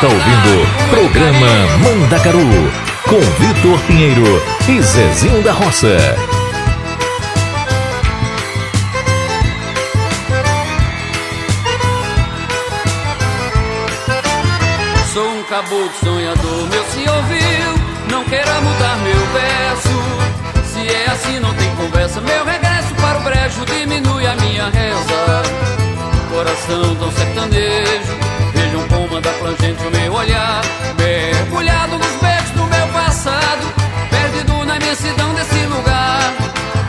[0.00, 1.46] Está ouvindo Programa
[1.84, 2.40] Mandacaru
[3.06, 5.94] com Vitor Pinheiro e Zezinho da Roça.
[15.12, 17.74] Sou um caboclo sonhador, meu se ouviu.
[18.10, 20.64] Não queira mudar meu verso.
[20.64, 22.22] Se é assim, não tem conversa.
[22.22, 25.42] Meu regresso para o brejo diminui a minha reza.
[26.30, 28.29] coração tão sertanejo.
[29.20, 30.62] Vejam como anda plangente o meu olhar,
[30.98, 33.74] mergulhado nos beijos do meu passado,
[34.10, 36.32] perdido na imensidão desse lugar.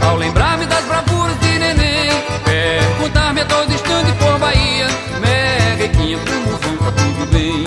[0.01, 2.09] Ao lembrar-me das bravuras de neném,
[2.43, 4.87] perguntar-me a todo instante por Bahia,
[5.19, 7.65] Meguequinha, como vão, tá tudo bem?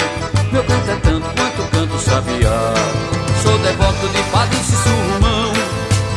[0.52, 2.74] Meu canto é tanto quanto canto sabiá.
[3.42, 5.52] Sou devoto de Padre Surmão,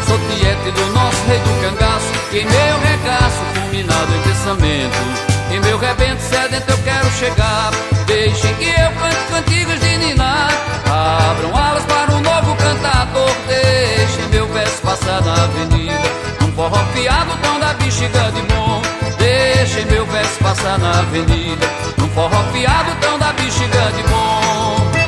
[0.07, 5.27] sou tiete do nosso rei do cangaço, em meu regaço, fulminado em pensamento.
[5.49, 7.71] Em meu rebento sedento eu quero chegar
[8.19, 10.49] Deixem que eu cante cantigas de ninar.
[10.89, 13.29] Abram alas para um novo cantador.
[13.47, 16.01] Deixem meu verso passar na avenida.
[16.43, 18.81] Um forró piado, tom da bexiga de bom
[19.19, 21.67] Deixem meu verso passar na avenida.
[21.99, 25.06] Um forró piado, tom da bexiga de bom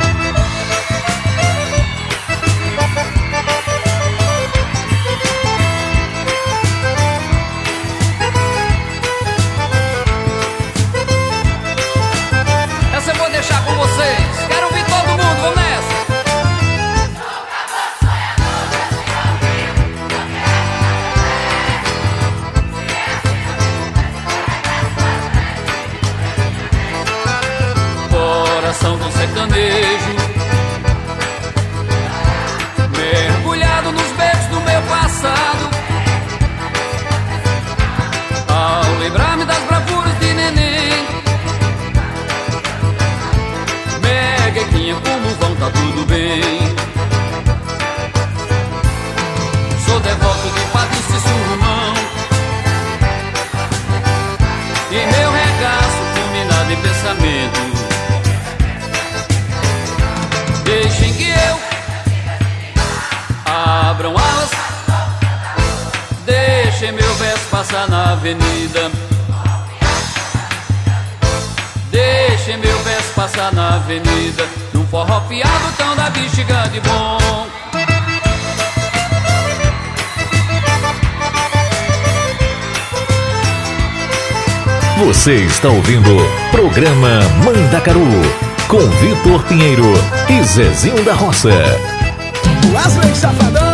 [85.20, 86.09] Você está ouvindo
[86.49, 88.07] Programa Mandacaru
[88.70, 89.84] com Vitor Pinheiro
[90.30, 91.49] e Zezinho da Roça.
[92.74, 93.68] Wesley Safadão!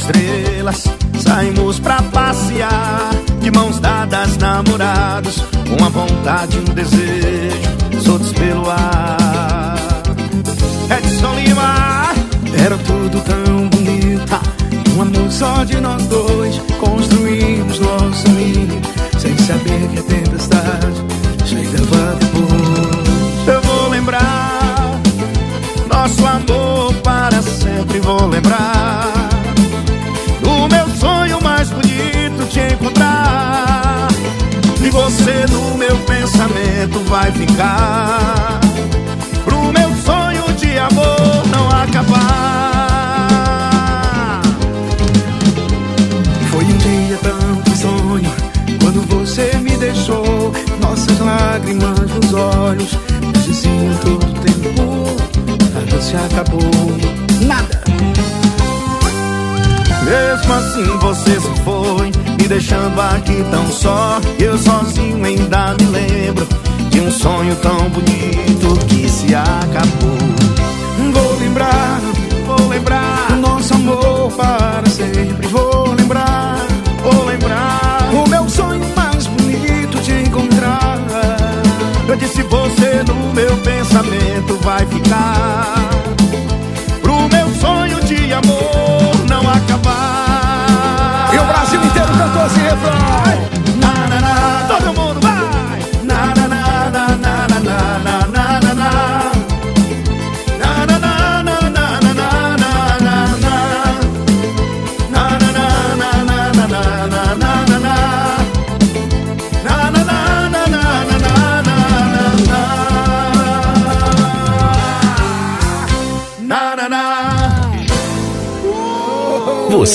[0.00, 0.84] Estrelas.
[1.20, 5.44] Saímos pra passear De mãos dadas, namorados
[5.78, 9.76] Uma vontade, um desejo Soltos pelo ar.
[10.90, 12.14] Edson Lima
[12.58, 14.40] Era tudo tão bonito
[14.96, 18.80] Um amor só de nós dois Construímos nosso ninho
[19.18, 21.04] Sem saber que a tempestade
[21.44, 23.48] Chegava depois.
[23.48, 25.00] Eu vou lembrar
[25.92, 28.79] Nosso amor para sempre vou lembrar
[36.40, 38.59] pensamento vai ficar
[67.90, 68.49] bonito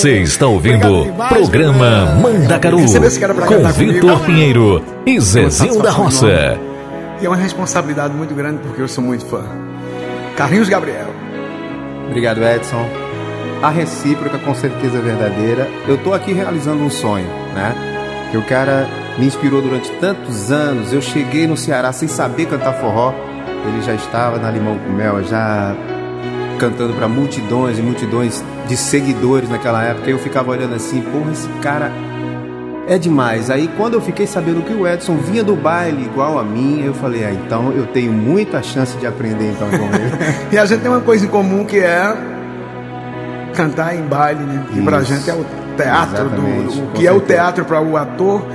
[0.06, 3.68] Você está ouvindo Programa Mandacaru Recebeu esse cara pra com?
[3.70, 6.60] Vitor Pinheiro e Zezinho da Roça.
[7.20, 9.44] E é uma responsabilidade muito grande porque eu sou muito fã.
[10.38, 11.08] Carlinhos Gabriel.
[12.08, 12.88] Obrigado, Edson.
[13.64, 15.68] A recíproca com certeza é verdadeira.
[15.88, 17.26] Eu tô aqui realizando um sonho,
[17.56, 17.74] né?
[18.30, 18.88] Que o cara
[19.18, 20.94] me inspirou durante tantos anos.
[20.94, 23.12] Eu cheguei no Ceará sem saber cantar forró.
[23.68, 25.76] Ele já estava na Limão com Mel, já
[26.60, 30.10] cantando para multidões e multidões de seguidores naquela época.
[30.10, 31.92] Eu ficava olhando assim, porra, esse cara
[32.88, 33.50] é demais.
[33.50, 36.94] Aí quando eu fiquei sabendo que o Edson vinha do baile igual a mim, eu
[36.94, 40.36] falei, ah, então eu tenho muita chance de aprender então com ele.
[40.52, 42.16] E a gente tem uma coisa em comum que é
[43.56, 44.66] cantar em baile, né?
[44.72, 45.14] Que pra Isso.
[45.14, 45.46] gente é o
[45.78, 46.42] teatro do.
[46.42, 48.46] O com que é o teatro para o ator,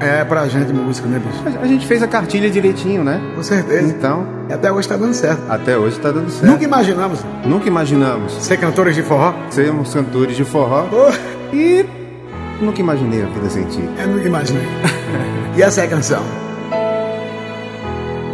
[0.00, 1.58] é pra gente música, né, bicho?
[1.60, 3.20] A gente fez a cartilha direitinho, né?
[3.34, 3.88] Com certeza.
[3.88, 4.26] Então.
[4.48, 5.42] E até hoje tá dando certo.
[5.48, 6.46] Até hoje tá dando certo.
[6.50, 8.32] Nunca imaginamos Nunca imaginamos.
[8.44, 9.34] ser cantores de forró.
[9.50, 10.86] Sermos cantores de forró.
[11.52, 11.84] E
[12.60, 13.80] nunca imaginei a vida sem ti.
[13.98, 14.66] Eu nunca imaginei.
[15.56, 16.22] e essa é a canção.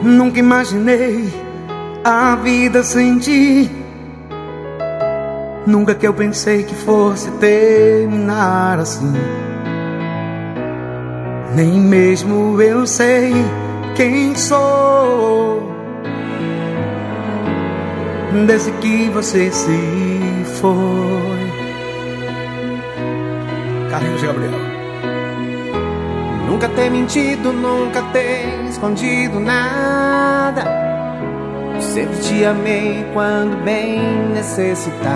[0.02, 1.32] Nunca imaginei
[2.04, 3.70] a vida sem ti.
[5.66, 9.14] Nunca que eu pensei que fosse terminar assim.
[11.54, 13.32] Nem mesmo eu sei
[13.94, 15.62] quem sou.
[18.46, 19.78] Desde que você se
[20.60, 21.44] foi.
[23.88, 24.50] Carlinhos Gabriel.
[26.48, 30.64] Nunca ter mentido, nunca ter escondido nada.
[31.80, 34.00] Sempre te amei quando bem
[34.34, 35.14] necessitava.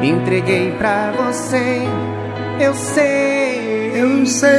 [0.00, 1.82] Me entreguei pra você,
[2.60, 3.39] eu sei,
[4.00, 4.50] eu sei.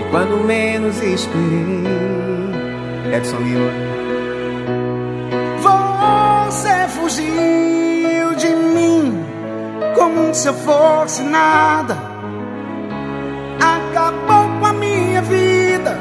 [0.00, 1.84] E quando menos esperei,
[3.14, 3.72] Edson Lima.
[5.62, 9.24] Você fugiu de mim
[9.94, 11.96] como se eu fosse nada.
[13.60, 15.98] Acabou com a minha vida.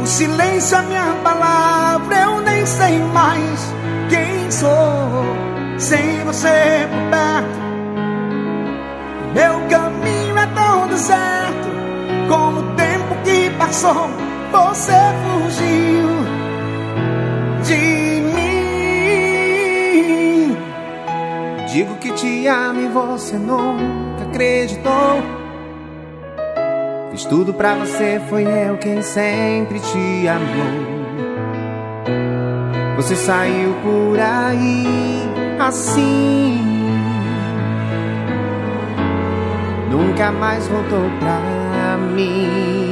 [0.00, 2.16] O silêncio é minha palavra.
[2.16, 3.74] Eu nem sei mais
[4.08, 5.24] quem sou
[5.78, 7.66] sem você por perto.
[9.34, 9.95] Meu caminho
[13.76, 14.08] passou.
[14.52, 16.08] Você fugiu
[17.62, 17.76] de
[18.32, 19.76] mim.
[21.68, 25.22] Digo que te amo e você nunca acreditou.
[27.10, 30.96] Fiz tudo pra você, foi eu quem sempre te amou.
[32.96, 34.86] Você saiu por aí
[35.58, 36.64] assim.
[39.90, 42.85] Nunca mais voltou pra mim.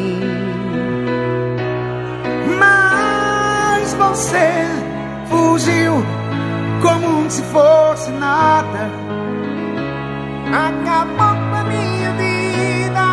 [4.14, 4.68] Você
[5.28, 5.92] fugiu
[6.80, 8.88] como se fosse nada.
[10.52, 13.04] Acabou com a minha vida.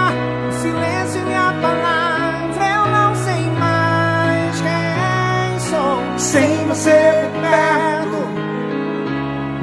[0.47, 2.65] O silêncio é minha palavra.
[2.75, 6.19] Eu não sei mais quem sou.
[6.19, 8.19] Sem você por perto,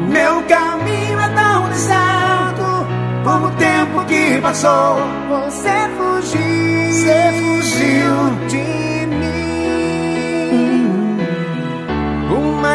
[0.09, 2.87] meu caminho é tão deserto
[3.23, 4.99] como o tempo que passou.
[5.29, 6.69] Você fugiu.
[6.91, 8.88] Você fugiu de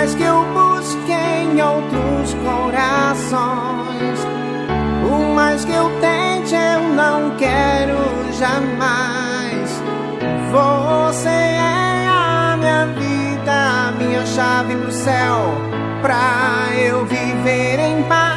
[0.04, 4.20] Mais que eu busque em outros corações,
[5.01, 7.95] por mais que eu tente, eu não quero
[8.38, 9.82] jamais.
[10.51, 15.56] Você é a minha vida, a minha chave pro céu,
[16.01, 18.33] pra eu viver em paz.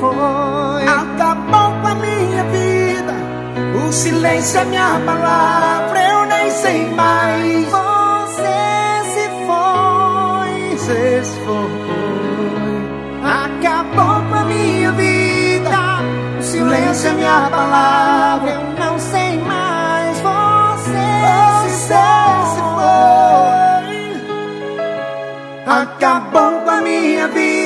[0.00, 0.82] Foi.
[0.86, 3.14] Acabou com a minha vida.
[3.86, 6.00] O silêncio é minha palavra.
[6.00, 7.64] Eu nem sei mais.
[7.66, 8.58] Você
[9.12, 10.76] se foi.
[10.76, 11.88] Você se foi.
[13.24, 15.70] Acabou com a minha vida.
[16.38, 18.50] O silêncio é minha palavra.
[18.50, 20.18] Eu não sei mais.
[20.20, 21.08] Você,
[22.52, 22.98] se foi.
[25.66, 27.57] Acabou com a minha vida.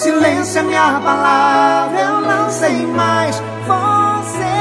[0.00, 2.00] Silêncio é minha palavra.
[2.00, 3.36] Eu não sei mais.
[3.66, 4.54] Você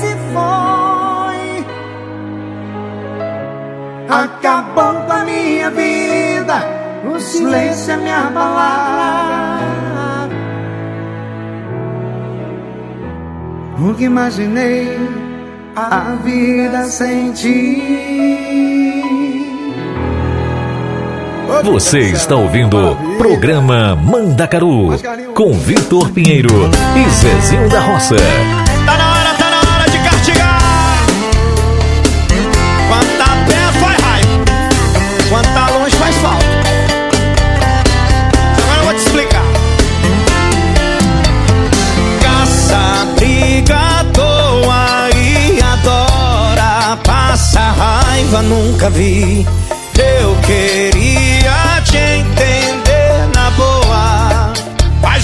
[0.00, 1.64] se foi.
[4.08, 6.56] Acabou com a minha vida.
[7.08, 10.28] O silêncio é minha palavra.
[13.78, 14.98] Nunca imaginei
[15.76, 18.10] a vida sem ti.
[21.64, 24.96] Você está ouvindo programa Mandacaru
[25.34, 28.16] com Vitor Pinheiro e Zezinho da Roça.
[28.86, 30.58] Tá na hora, tá na hora de castigar.
[32.88, 34.44] Quanta pé faz raiva,
[35.28, 36.46] quanta longe faz falta.
[38.62, 39.44] Agora eu vou te explicar.
[42.22, 46.96] Caça, briga, doa e adora.
[47.04, 49.46] Passa raiva, nunca vi.
[49.98, 50.99] Eu queria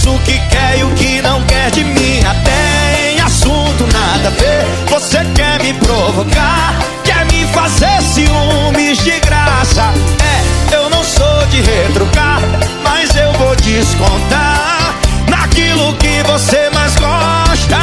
[0.06, 2.20] O que quer e o que não quer de mim.
[2.24, 4.64] Até em assunto nada a ver.
[4.88, 9.92] Você quer me provocar, quer me fazer ciúmes de graça.
[10.22, 12.40] É, eu não sou de retrucar,
[12.84, 14.94] mas eu vou descontar
[15.28, 17.76] naquilo que você mais gosta.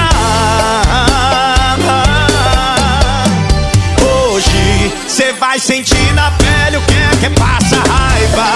[4.01, 8.55] Hoje você vai sentir na pele o que é que passa raiva.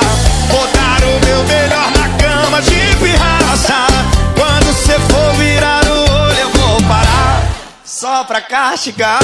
[0.49, 1.86] Vou dar o meu melhor
[8.07, 9.19] só pra castigar.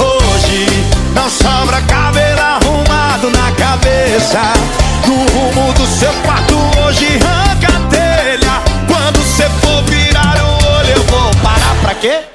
[0.00, 0.66] Hoje
[1.14, 4.40] não sobra cabelo arrumado na cabeça.
[5.06, 8.62] No rumo do seu quarto hoje arranca a telha.
[8.88, 12.31] Quando você for virar o olho, eu vou parar pra quê?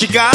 [0.00, 0.30] Castigar.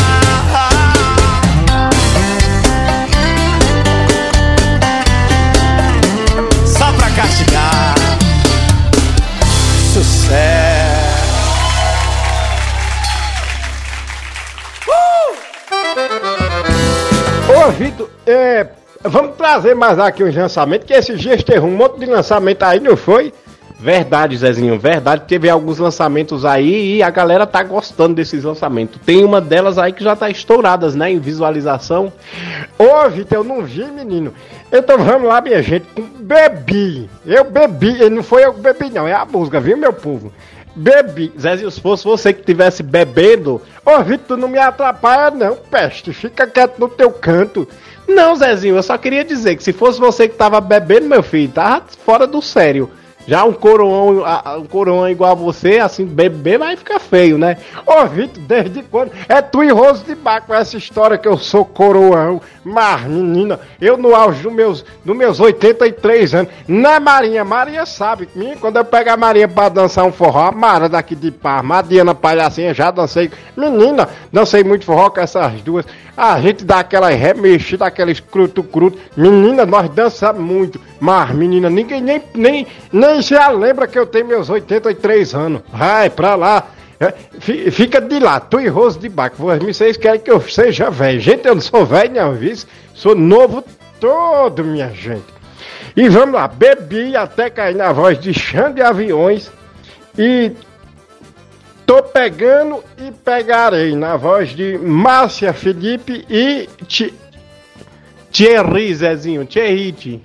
[6.65, 7.95] Só pra castigar.
[9.91, 11.05] Sucesso.
[17.47, 18.67] Ô, Vitor, é,
[19.03, 22.79] vamos trazer mais aqui uns lançamentos, que esses dias teve um monte de lançamento aí,
[22.79, 23.33] não foi?
[23.77, 25.23] Verdade, Zezinho, verdade.
[25.27, 28.99] Teve alguns lançamentos aí e a galera tá gostando desses lançamentos.
[29.05, 32.11] Tem uma delas aí que já tá estouradas, né, em visualização.
[32.79, 34.33] Ô, Vitor, eu não vi, menino.
[34.71, 35.85] Então vamos lá, minha gente.
[36.19, 37.09] Bebi.
[37.25, 38.09] Eu bebi.
[38.09, 39.07] Não foi eu que bebi, não.
[39.07, 40.31] É a música, viu, meu povo?
[40.73, 41.33] Bebi.
[41.39, 43.61] Zezinho, se fosse você que tivesse bebendo.
[43.85, 46.13] Ô, Vitor, não me atrapalha, não, peste.
[46.13, 47.67] Fica quieto no teu canto.
[48.07, 51.51] Não, Zezinho, eu só queria dizer que se fosse você que tava bebendo, meu filho,
[51.51, 52.89] tava fora do sério.
[53.27, 54.23] Já um coroão,
[54.59, 57.57] um coroão igual a você, assim, beber vai ficar feio, né?
[57.85, 59.11] Ô, Vitor, desde quando?
[59.27, 62.39] É tu e Rose de Baco essa história que eu sou coroão.
[62.63, 66.51] Mas, menina, eu no auge dos meus, dos meus 83 anos.
[66.67, 68.29] Na Marinha, Maria sabe.
[68.35, 71.79] Menina, quando eu pego a Maria pra dançar um forró, a Mara daqui de Parma,
[71.79, 73.31] a Diana Palhacinha, já dancei.
[73.57, 75.85] Menina, dancei muito forró com essas duas.
[76.17, 78.97] A gente dá aquela remexida, aquela escruto cruto.
[79.17, 80.79] Menina, nós dançamos muito.
[80.99, 85.61] Mas, menina, ninguém nem, nem, nem já lembra que eu tenho meus 83 anos.
[85.73, 86.67] Vai pra lá.
[86.99, 89.35] É, fi- Fica de lá, tu e Rose de Baco.
[89.59, 91.19] Vocês querem que eu seja velho.
[91.19, 92.55] Gente, eu não sou velho, não, viu?
[92.93, 93.61] Sou novo
[93.99, 95.25] todo, minha gente.
[95.97, 99.51] E vamos lá, bebi até cair na voz de Xande Aviões.
[100.17, 100.53] E
[101.85, 107.13] tô pegando e pegarei na voz de Márcia Felipe e Ti-
[108.31, 110.21] Thierry, Zezinho, Thierry.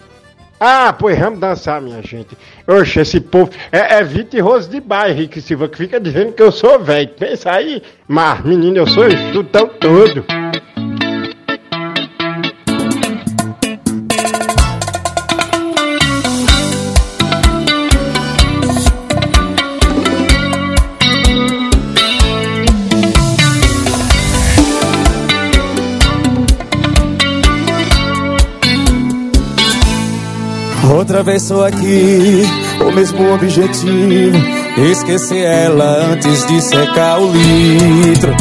[0.58, 2.36] Ah, pois vamos dançar, minha gente.
[2.66, 3.50] Oxe, esse povo.
[3.72, 6.78] É, é Vita e Rose de bairro, Rick Silva, que fica dizendo que eu sou
[6.78, 7.08] velho.
[7.08, 10.24] Pensa aí, mas menino, eu sou estudão todo.
[31.00, 32.42] Outra vez sou aqui,
[32.78, 34.36] o mesmo objetivo.
[34.76, 38.36] Esquecer ela antes de secar o litro.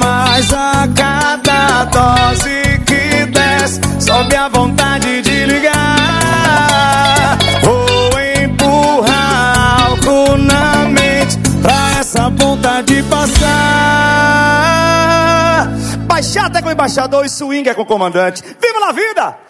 [0.00, 7.36] Mas a cada dose que desce, sobe a vontade de ligar.
[7.62, 13.28] Vou empurrar álcool na mente pra essa vontade passar.
[16.06, 18.42] Baixada com o embaixador e swing é com o comandante.
[18.42, 19.48] Viva na vida!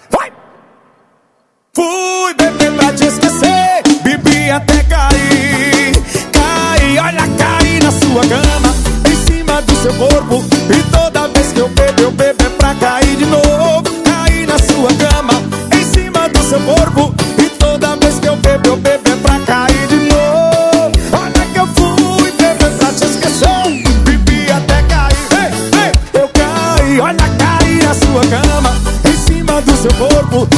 [1.74, 5.92] Fui beber pra te esquecer, bebi até cair,
[6.32, 6.32] cair.
[6.32, 8.74] caí, olha, caí na sua cama,
[9.08, 10.44] em cima do seu corpo.
[10.70, 13.82] E toda vez que eu bebo, eu bebo é pra cair de novo.
[14.04, 15.34] Caí na sua cama,
[15.76, 17.14] em cima do seu corpo.
[17.38, 20.92] E toda vez que eu bebo, eu bebo é pra cair de novo.
[21.12, 23.82] Olha que eu fui beber pra te esquecer.
[24.04, 28.74] Bebi até cair, ei, ei, eu caí, olha, caí na sua cama,
[29.04, 30.48] em cima do seu corpo.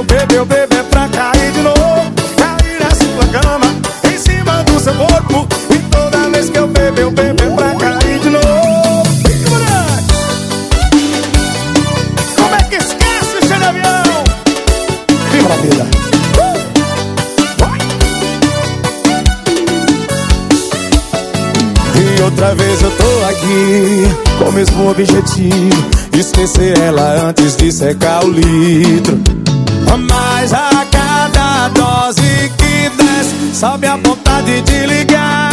[0.00, 2.12] E toda vez que eu bebo, eu bebo é pra cair de novo.
[2.36, 3.66] Cair na sua cama,
[4.10, 5.46] em cima do seu corpo.
[5.74, 8.40] E toda vez que eu bebo, eu bebo é pra cair de novo.
[12.34, 14.24] Como é que esquece, cheio de avião?
[15.32, 15.86] Viva a vida!
[21.96, 28.24] E outra vez eu tô aqui com o mesmo objetivo Esquecer ela antes de secar
[28.24, 29.20] o litro
[29.98, 35.49] Mas a cada dose que desce Sobe a vontade de ligar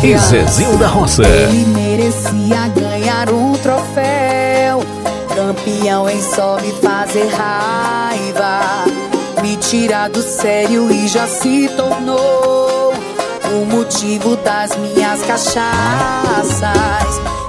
[0.00, 1.22] Pinheiro e Zezinho da Roça.
[1.22, 4.82] Ele merecia ganhar um troféu.
[5.34, 8.84] Campeão em só me fazer raiva.
[9.42, 12.94] Me tirar do sério e já se tornou
[13.52, 15.60] o motivo das minhas cachaças.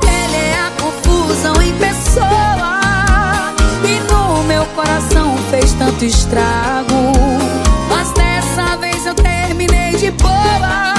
[0.03, 2.81] Ele é a confusão em pessoa.
[3.85, 7.13] E no meu coração fez tanto estrago.
[7.89, 10.90] Mas dessa vez eu terminei de boa.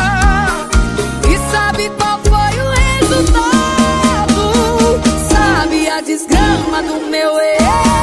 [6.72, 8.01] Desgrama do meu ex?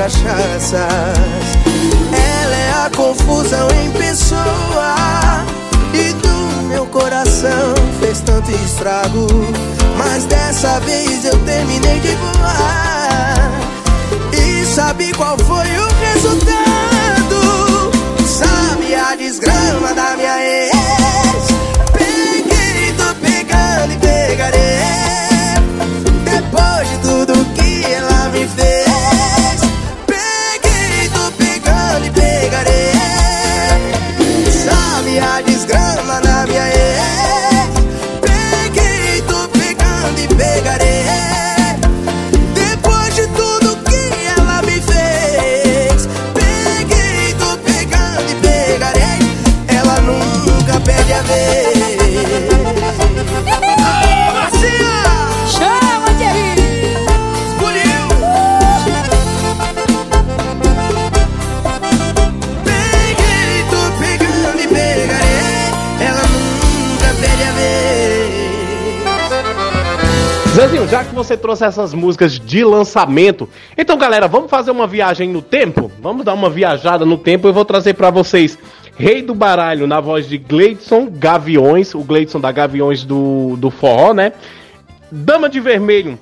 [0.00, 0.72] Cachaças.
[2.42, 4.94] Ela é a confusão em pessoa.
[5.92, 9.26] E do meu coração fez tanto estrago.
[9.98, 13.50] Mas dessa vez eu terminei de voar.
[14.32, 17.90] E sabe qual foi o resultado?
[18.26, 20.72] Sabe a desgrama da minha ex?
[21.92, 25.09] Peguei, tô pegando e pegarei.
[70.90, 73.48] já que você trouxe essas músicas de lançamento,
[73.78, 75.90] então galera, vamos fazer uma viagem no tempo?
[76.02, 77.46] Vamos dar uma viajada no tempo.
[77.46, 78.58] Eu vou trazer para vocês
[78.96, 84.12] Rei do Baralho na voz de Gleidson Gaviões, o Gleidson da Gaviões do, do Forró,
[84.12, 84.32] né?
[85.12, 86.18] Dama de Vermelho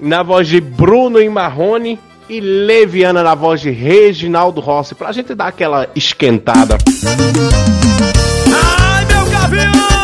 [0.00, 1.98] na voz de Bruno e Marrone
[2.28, 6.78] e Leviana na voz de Reginaldo Rossi, pra gente dar aquela esquentada.
[8.50, 9.95] Ai, meu gavião!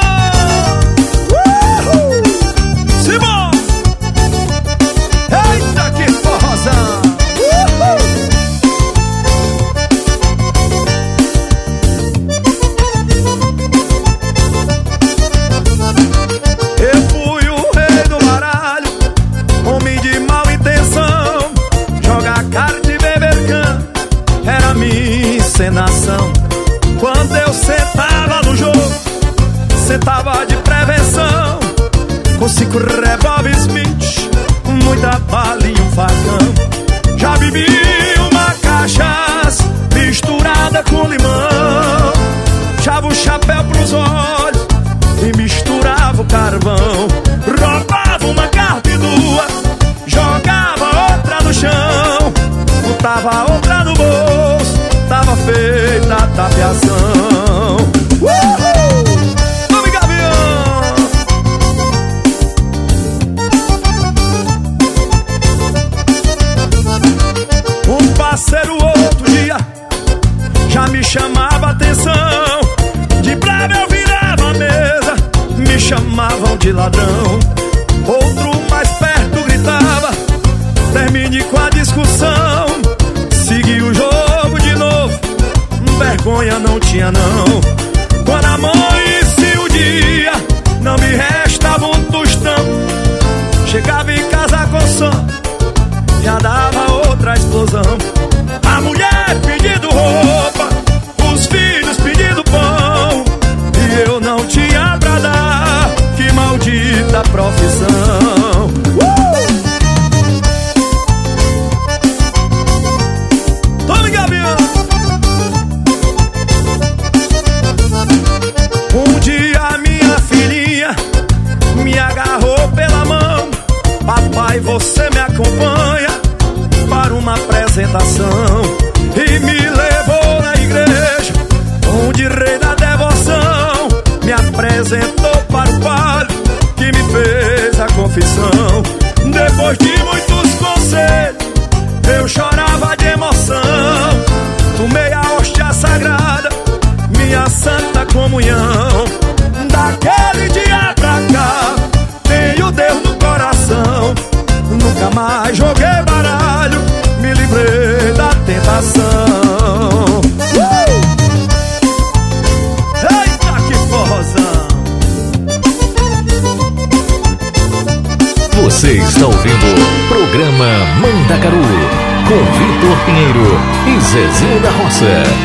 [174.92, 175.41] 四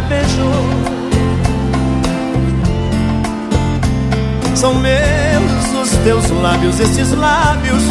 [0.00, 0.96] beijou.
[4.54, 7.82] São meus os teus lábios, esses lábios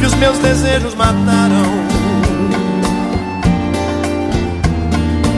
[0.00, 1.84] que os meus desejos mataram.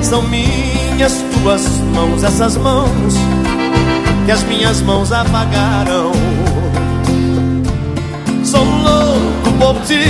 [0.03, 3.15] São minhas tuas mãos, essas mãos
[4.27, 6.13] que as minhas mãos apagaram.
[8.45, 10.03] Sou louco por ti,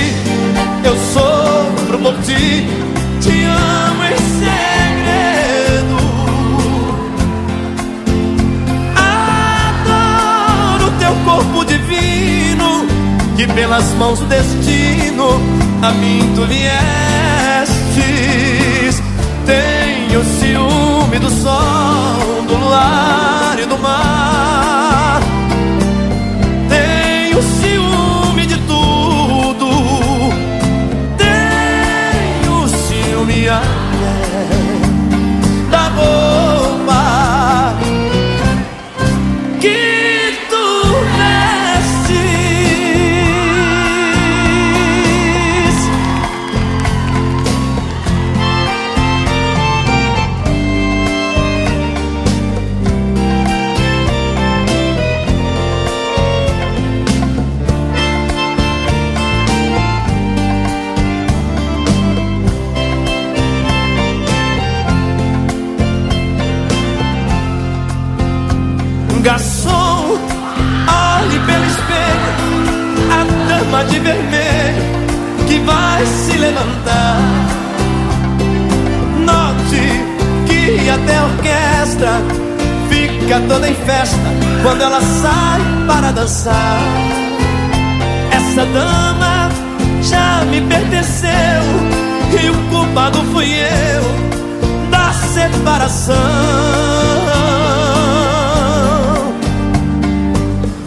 [0.85, 2.67] eu sofro por ti,
[3.21, 4.66] te amo e sei.
[11.07, 12.85] teu corpo divino,
[13.37, 15.41] que pelas mãos do destino
[15.81, 16.75] a mim tu viestes.
[19.47, 24.16] Tenho ciúme do sol, do luar e do mar.
[84.67, 86.81] Quando ela sai para dançar.
[88.33, 89.49] Essa dama
[90.03, 91.63] já me pertenceu
[92.43, 94.03] e o culpado fui eu
[94.91, 96.17] da separação.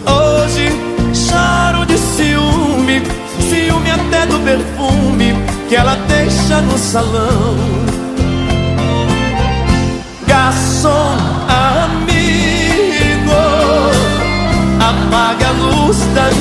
[0.04, 0.68] Hoje
[1.14, 3.02] choro de ciúme,
[3.48, 5.34] ciúme até do perfume
[5.70, 7.89] que ela deixa no salão.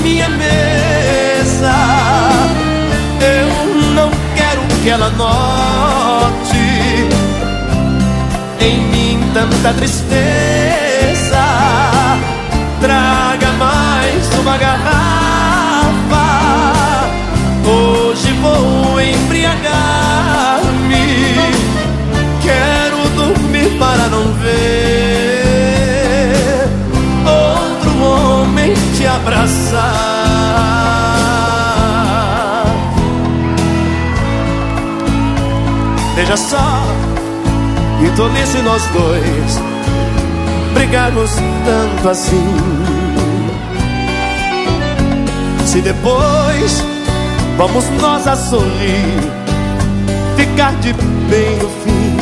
[0.09, 1.75] Minha mesa.
[3.21, 3.49] Eu
[3.93, 6.57] não quero que ela note
[8.59, 11.43] em mim tanta tristeza.
[12.81, 14.88] Traga mais uma garrafa.
[29.15, 30.19] Abraçar.
[36.15, 36.83] Veja só,
[38.05, 39.69] e tolice nós dois
[40.73, 41.31] brigarmos
[41.65, 42.55] tanto assim.
[45.65, 46.83] Se depois
[47.57, 49.19] vamos nós a sorrir,
[50.35, 52.17] ficar de bem no fim.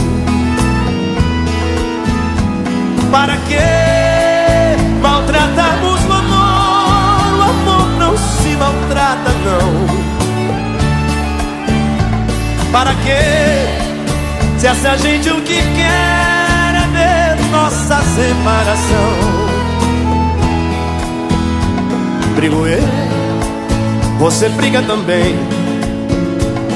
[3.12, 3.87] Para que
[8.88, 9.88] maltrata, não.
[12.72, 19.48] Para que se essa gente o que quer é ver nossa separação?
[22.36, 22.84] Brigo eu,
[24.20, 25.36] você briga também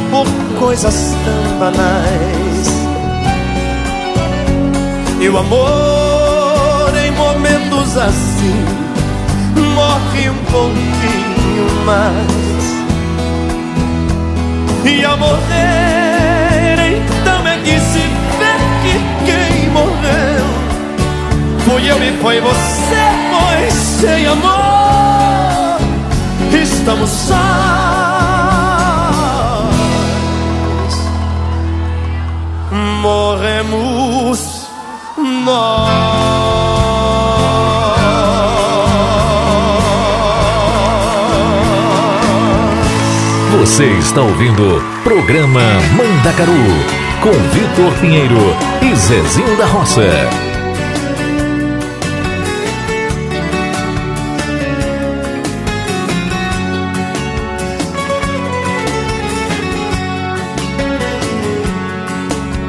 [0.09, 0.25] por
[0.59, 2.81] coisas tão banais.
[5.19, 8.65] E o amor em momentos assim
[9.75, 11.30] morre um pouquinho
[11.85, 12.31] mais.
[14.85, 17.99] E ao morrer, então é que se
[18.39, 18.53] vê
[18.83, 18.95] que
[19.25, 20.45] quem morreu
[21.65, 24.71] fui eu e foi você, pois sem amor
[26.53, 27.70] estamos sós.
[43.71, 45.61] Você está ouvindo Programa
[45.95, 46.51] Mandacaru
[47.21, 48.35] com Vitor Pinheiro
[48.81, 50.01] e Zezinho da Roça.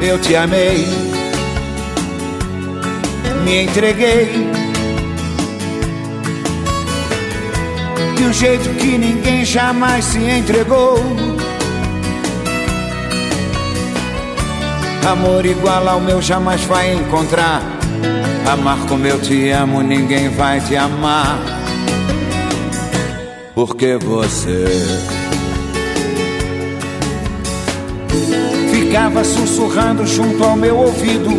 [0.01, 0.87] Eu te amei,
[3.45, 4.52] me entreguei
[8.23, 10.95] de um jeito que ninguém jamais se entregou.
[15.11, 17.61] Amor igual ao meu jamais vai encontrar.
[18.49, 21.41] Amar como eu te amo, ninguém vai te amar.
[23.57, 24.67] Porque você
[28.71, 31.31] ficava sussurrando junto ao meu ouvido,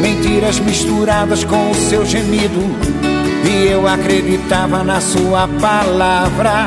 [0.00, 3.19] mentiras misturadas com o seu gemido.
[3.44, 6.66] E eu acreditava na sua palavra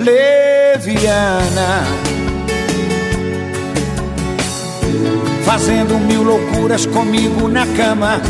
[0.00, 1.84] leviana,
[5.44, 8.20] fazendo mil loucuras comigo na cama.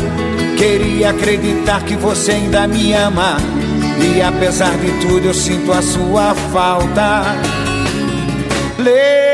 [0.57, 3.37] Queria acreditar que você ainda me ama,
[3.99, 7.23] e apesar de tudo eu sinto a sua falta
[8.77, 9.33] leviana.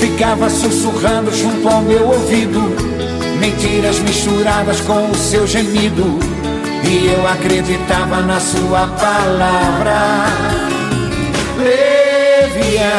[0.00, 2.58] Ficava sussurrando junto ao meu ouvido.
[3.38, 6.18] Mentiras misturadas com o seu gemido.
[6.88, 10.24] E eu acreditava na sua palavra.
[11.58, 12.96] Leviana.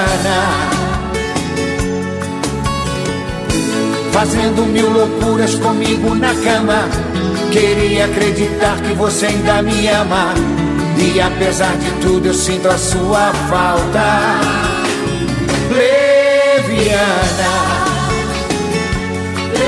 [4.12, 6.88] Fazendo mil loucuras comigo na cama.
[7.52, 10.57] Queria acreditar que você ainda me ama.
[11.00, 14.04] E apesar de tudo, eu sinto a sua falta.
[15.70, 16.98] Leviana.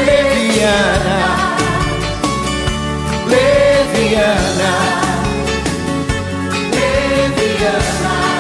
[0.06, 1.20] Leviana.
[3.28, 4.72] Leviana.
[6.74, 8.00] Leviana.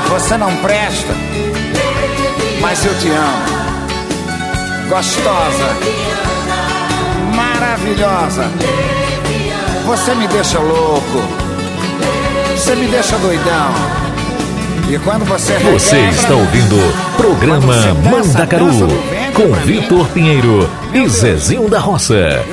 [0.09, 1.13] Você não presta,
[2.59, 3.59] mas eu te amo.
[4.89, 5.77] Gostosa,
[7.35, 8.49] maravilhosa.
[9.85, 11.48] Você me deixa louco.
[12.69, 13.73] Você me deixa doidão.
[14.91, 16.75] E quando você Você requebra, está ouvindo
[17.17, 17.73] programa
[18.11, 18.69] Mandacaru
[19.33, 22.45] com Vitor Pinheiro e Zezinho da Roça.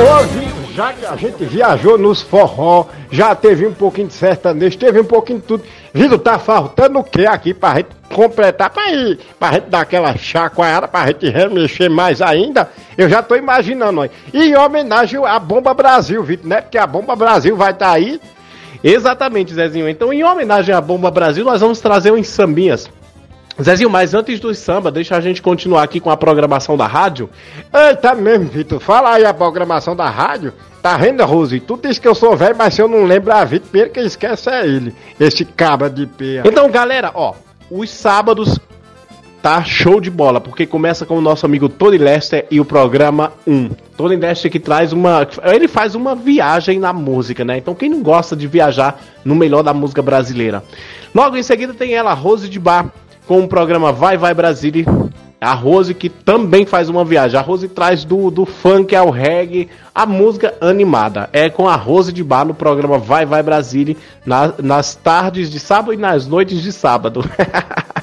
[0.00, 4.76] Ô, Vitor, já que a gente viajou nos forró, já teve um pouquinho de sertanejo,
[4.76, 5.62] teve um pouquinho de tudo.
[5.94, 10.16] Vitor, tá faltando o que aqui pra gente completar, pra, ir, pra gente dar aquela
[10.16, 12.70] chacoalhada, pra gente remexer mais ainda?
[12.96, 14.10] Eu já tô imaginando, aí.
[14.32, 16.62] E em homenagem à Bomba Brasil, Vitor, né?
[16.62, 18.18] Porque a Bomba Brasil vai estar aí.
[18.82, 19.86] Exatamente, Zezinho.
[19.86, 22.88] Então, em homenagem à Bomba Brasil, nós vamos trazer uns sambinhas.
[23.62, 27.28] Zezinho, mas antes do samba, deixa a gente continuar aqui com a programação da rádio.
[27.72, 30.54] Eita mesmo, Vitor, fala aí a programação da rádio.
[30.80, 31.60] Tá vendo, Rose?
[31.60, 34.00] Tu diz que eu sou velho, mas se eu não lembro a Vitor, primeiro que
[34.00, 34.94] esquece é ele.
[35.20, 36.42] Esse cabra de pé.
[36.44, 37.34] Então, galera, ó,
[37.70, 38.58] os sábados
[39.42, 43.32] tá show de bola, porque começa com o nosso amigo Tony Lester e o programa
[43.46, 43.70] 1.
[43.96, 45.26] Tony Lester que traz uma.
[45.44, 47.58] Ele faz uma viagem na música, né?
[47.58, 50.64] Então, quem não gosta de viajar no melhor da música brasileira?
[51.14, 52.92] Logo em seguida tem ela, Rose de Bar,
[53.26, 54.84] com o programa Vai Vai Brasília.
[55.38, 57.38] A Rose que também faz uma viagem.
[57.38, 61.28] A Rose traz do, do funk ao reggae a música animada.
[61.32, 63.94] É com a Rose de Bar no programa Vai Vai Brasília,
[64.24, 67.22] na- nas tardes de sábado e nas noites de sábado.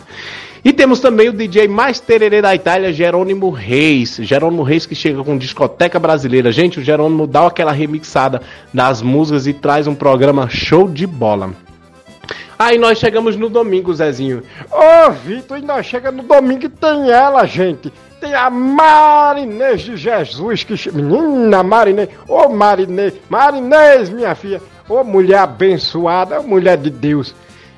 [0.66, 4.16] E temos também o DJ mais tererê da Itália, Jerônimo Reis.
[4.22, 6.54] Jerônimo Reis que chega com discoteca brasileira.
[6.54, 8.42] Gente, o Jerônimo dá aquela remixada
[8.74, 11.52] das músicas e traz um programa show de bola.
[12.58, 14.44] Aí nós chegamos no domingo, Zezinho.
[14.72, 17.92] Ô, Vitor, e nós chega no domingo e tem ela, gente.
[18.20, 20.74] Tem a Marinês de Jesus, que...
[20.92, 24.62] Menina Marinês, ô Marinês, Marinês, minha filha.
[24.88, 27.36] Ô mulher abençoada, mulher de Deus.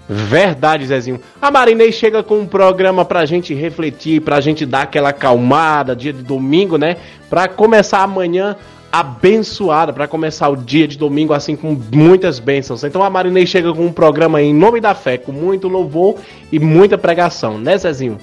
[0.08, 1.20] Verdade, Zezinho.
[1.42, 6.14] A Marinês chega com um programa pra gente refletir, pra gente dar aquela acalmada, dia
[6.14, 6.98] de domingo, né?
[7.28, 8.56] Pra começar amanhã
[9.00, 12.84] abençoada, pra começar o dia de domingo assim com muitas bênçãos.
[12.84, 16.16] Então a Marinês chega com um programa em nome da fé, com muito louvor
[16.52, 18.18] e muita pregação, né, Zezinho?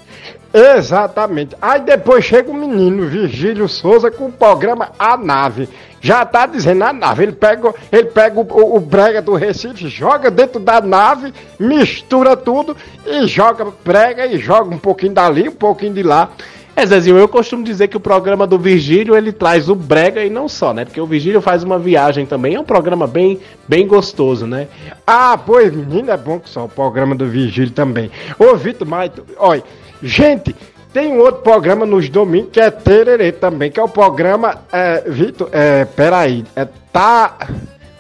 [0.55, 1.57] Exatamente.
[1.61, 5.69] Aí depois chega o menino Virgílio Souza com o programa A Nave.
[6.01, 7.23] Já tá dizendo a nave.
[7.23, 12.37] Ele pega, ele pega o, o- o brega do Recife, joga dentro da nave, mistura
[12.37, 12.77] tudo
[13.07, 16.31] e joga prega e joga um pouquinho dali, um pouquinho de lá.
[16.75, 20.31] É, Zezinho, eu costumo dizer que o programa do Virgílio ele traz o brega e
[20.31, 20.87] não só, né?
[20.87, 23.39] Porque o Virgílio faz uma viagem também, é um programa bem,
[23.69, 24.69] bem gostoso, né?
[25.07, 28.11] Ah, pois, menino, é bom que só o programa do Vigílio também.
[28.39, 29.63] Ô, Vitor, mas, olha,
[30.03, 30.57] gente,
[30.95, 35.03] tem um outro programa nos domingos que é Tererê também, que é o programa, é,
[35.07, 37.37] Vitor, é, peraí, é, tá...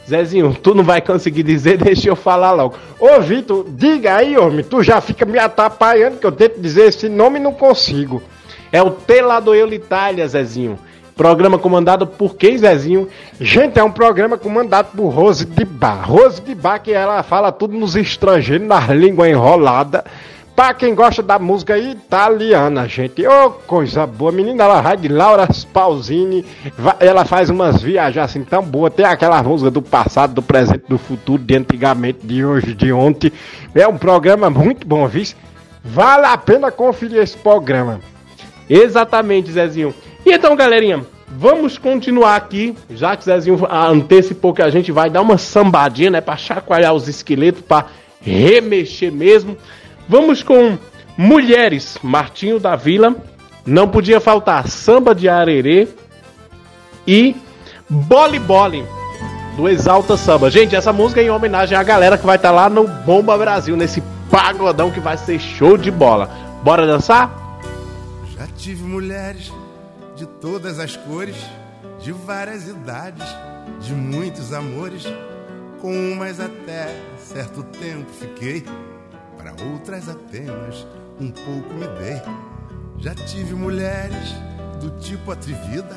[0.08, 2.74] Zezinho, tu não vai conseguir dizer, deixa eu falar logo.
[2.98, 7.08] Ô, Vitor, diga aí, homem, tu já fica me atrapalhando que eu tento dizer esse
[7.08, 8.20] nome e não consigo.
[8.72, 10.78] É o Teladoelo Itália, Zezinho.
[11.14, 13.06] Programa comandado por quem, Zezinho?
[13.38, 16.10] Gente, é um programa comandado por Rose de Bar.
[16.10, 20.02] Rose de Bar, que ela fala tudo nos estrangeiros, nas línguas enroladas.
[20.56, 23.26] Pra quem gosta da música italiana, gente.
[23.26, 24.32] Ô, coisa boa.
[24.32, 26.44] Menina, ela vai de Laura Spausini.
[27.00, 28.92] Ela faz umas viagens assim tão boas.
[28.92, 33.32] Tem aquela música do passado, do presente, do futuro, de antigamente, de hoje, de ontem.
[33.74, 35.24] É um programa muito bom, viu?
[35.84, 38.00] Vale a pena conferir esse programa.
[38.74, 39.94] Exatamente, Zezinho.
[40.24, 45.20] E então, galerinha, vamos continuar aqui, já que Zezinho antecipou que a gente vai dar
[45.20, 47.84] uma sambadinha, né, pra chacoalhar os esqueletos, pra
[48.20, 49.58] remexer mesmo.
[50.08, 50.78] Vamos com
[51.18, 53.14] Mulheres, Martinho da Vila,
[53.66, 55.86] não podia faltar Samba de Arerê
[57.06, 57.36] e
[57.90, 58.86] Bole Bole.
[59.54, 60.50] do Exalta Samba.
[60.50, 63.76] Gente, essa música é em homenagem à galera que vai estar lá no Bomba Brasil,
[63.76, 66.30] nesse pagodão que vai ser show de bola.
[66.64, 67.41] Bora dançar?
[68.62, 69.52] Tive mulheres
[70.14, 71.34] de todas as cores,
[72.00, 73.26] de várias idades,
[73.80, 75.02] de muitos amores.
[75.80, 78.64] Com umas até certo tempo fiquei,
[79.36, 80.86] para outras apenas
[81.20, 82.22] um pouco me dei.
[82.98, 84.32] Já tive mulheres
[84.80, 85.96] do tipo atrevida,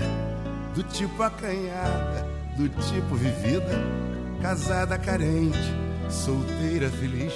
[0.74, 2.28] do tipo acanhada,
[2.58, 3.80] do tipo vivida,
[4.42, 5.72] casada carente,
[6.10, 7.34] solteira feliz.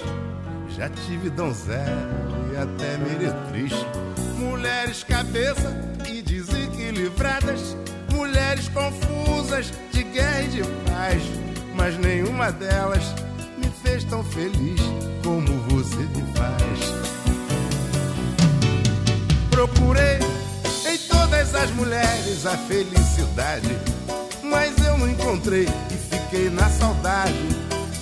[0.69, 2.10] Já tive donzela
[2.51, 3.73] e até meretriz.
[4.40, 5.70] Mulheres cabeça
[6.07, 7.76] e desequilibradas,
[8.10, 11.22] mulheres confusas de guerra e de paz,
[11.76, 13.03] mas nenhuma delas
[13.57, 14.80] me fez tão feliz
[15.24, 16.80] como você me faz.
[19.52, 20.20] Procurei
[20.90, 23.78] em todas as mulheres a felicidade,
[24.41, 27.34] mas eu não encontrei e fiquei na saudade.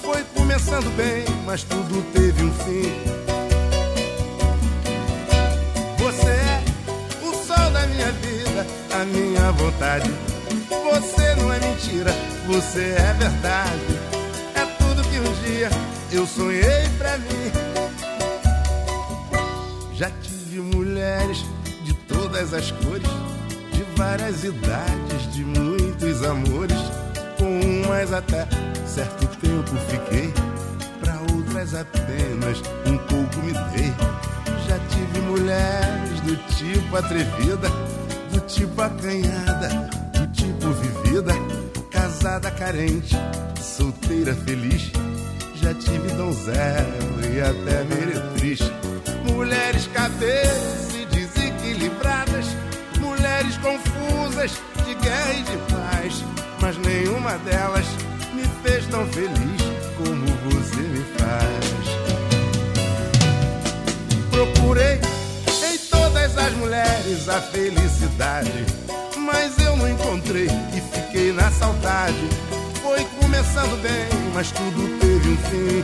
[0.04, 3.27] Foi começando bem, mas tudo teve um fim.
[7.88, 10.12] Minha vida, a minha vontade.
[10.70, 12.12] Você não é mentira,
[12.46, 14.00] você é verdade.
[14.56, 15.70] É tudo que um dia
[16.12, 17.52] eu sonhei pra mim.
[19.94, 21.44] Já tive mulheres
[21.84, 23.10] de todas as cores,
[23.72, 26.78] de várias idades, de muitos amores.
[27.38, 28.48] Com umas até
[28.86, 30.34] certo tempo fiquei,
[31.00, 33.94] pra outras apenas um pouco me dei.
[34.68, 37.70] Já tive mulheres do tipo atrevida,
[38.34, 39.70] do tipo acanhada,
[40.12, 41.34] do tipo vivida,
[41.90, 43.16] casada carente,
[43.62, 44.92] solteira feliz.
[45.56, 48.60] Já tive donzela e até meretriz.
[49.32, 52.46] Mulheres cabeças e desequilibradas,
[53.00, 54.52] mulheres confusas
[54.86, 56.26] de guerra e de paz,
[56.60, 57.86] mas nenhuma delas
[58.34, 59.67] me fez tão feliz
[64.38, 65.00] Procurei
[65.64, 68.68] em todas as mulheres a felicidade,
[69.18, 72.30] mas eu não encontrei e fiquei na saudade.
[72.84, 75.84] Foi começando bem, mas tudo teve um fim.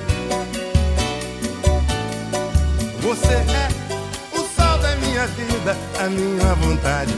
[3.01, 7.15] Você é o sol da minha vida, a minha vontade.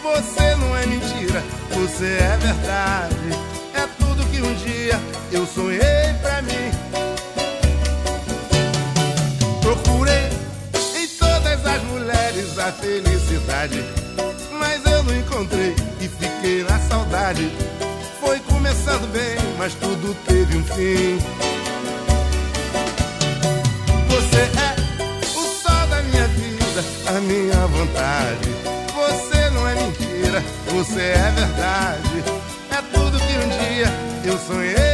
[0.00, 1.42] Você não é mentira,
[1.72, 3.14] você é verdade.
[3.74, 5.00] É tudo que um dia
[5.32, 6.69] eu sonhei pra mim.
[12.60, 13.82] A felicidade,
[14.52, 17.50] mas eu não encontrei e fiquei na saudade.
[18.20, 21.18] Foi começando bem, mas tudo teve um fim.
[24.08, 24.76] Você é
[25.36, 28.48] o sol da minha vida, a minha vontade.
[28.94, 32.24] Você não é mentira, você é verdade.
[32.70, 33.86] É tudo que um dia
[34.24, 34.89] eu sonhei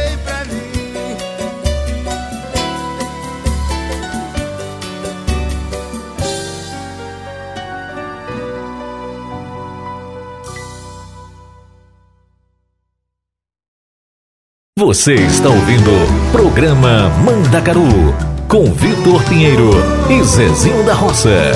[14.77, 15.89] Você está ouvindo
[16.31, 18.13] programa Mandacaru
[18.47, 19.71] com Vitor Pinheiro
[20.07, 21.51] e Zezinho da Roça.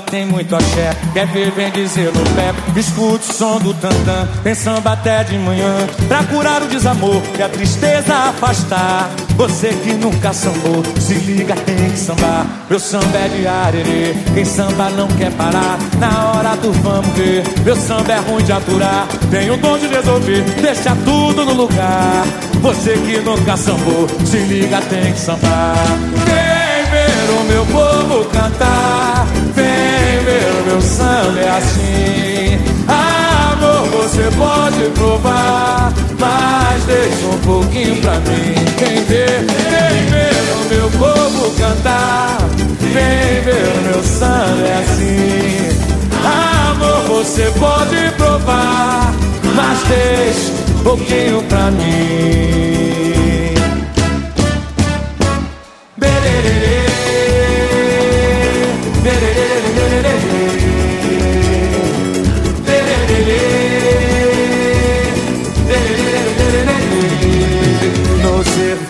[0.00, 2.52] Tem muito axé, quer ver, vem dizer no pé.
[2.78, 5.74] Escute o som do tantã, tem samba até de manhã.
[6.08, 9.10] Pra curar o desamor e a tristeza afastar.
[9.36, 12.46] Você que nunca sambou, se liga, tem que sambar.
[12.68, 15.78] Meu samba é de arerê, quem samba não quer parar.
[15.98, 19.06] Na hora do vamos ver, meu samba é ruim de aturar.
[19.30, 22.24] Tem o dom de resolver, deixa tudo no lugar.
[22.60, 25.74] Você que nunca sambou, se liga, tem que sambar.
[26.26, 29.09] Vem ver o meu povo cantar.
[30.80, 32.58] Meu samba é assim.
[32.88, 38.54] Amor, você pode provar, mas deixa um pouquinho pra mim.
[38.78, 42.38] Vem ver, vem ver o meu povo cantar.
[42.80, 45.68] Vem ver o meu samba é assim.
[46.24, 49.12] Amor, você pode provar,
[49.54, 52.70] mas deixa um pouquinho pra mim.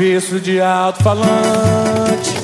[0.00, 2.34] Serviço de alto-falante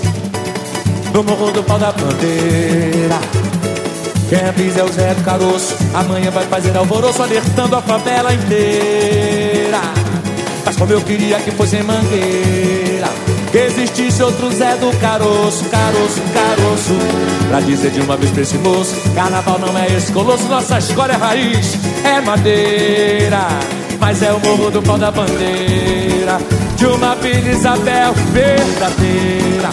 [1.11, 3.19] No morro do pau da bandeira.
[4.29, 5.75] Quem avisa é o Zé do Caroço.
[5.95, 9.81] Amanhã vai fazer alvoroço Alertando a favela inteira.
[10.67, 13.09] Mas como eu queria que fosse em Mangueira
[13.51, 16.95] Que existisse outro Zé do Caroço Caroço, caroço.
[17.49, 21.13] Pra dizer de uma vez pra esse moço Carnaval não é esse colosso Nossa escola
[21.13, 23.49] é raiz, é madeira
[24.07, 26.39] Mas é o morro do pau da bandeira
[26.77, 29.71] De uma Vila Isabel verdadeira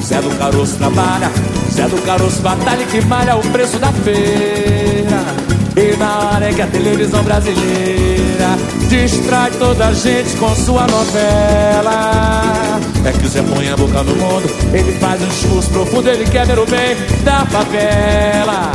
[0.00, 1.30] Zé do Caroço trabalha,
[1.70, 5.22] Zé do Caroço batalha que malha o preço da feira.
[5.76, 8.56] E na hora é que a televisão brasileira
[8.88, 12.80] distrai toda a gente com sua novela.
[13.04, 16.24] É que o Zé põe a boca no mundo, ele faz um discurso profundo, ele
[16.24, 18.72] quer ver o bem da favela.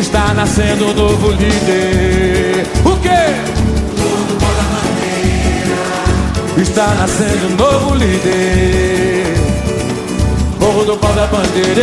[0.00, 2.64] Está nascendo um novo líder.
[2.84, 3.51] O quê?
[6.62, 9.34] Está nascendo um novo líder.
[10.60, 11.82] Morro do pau da bandeira.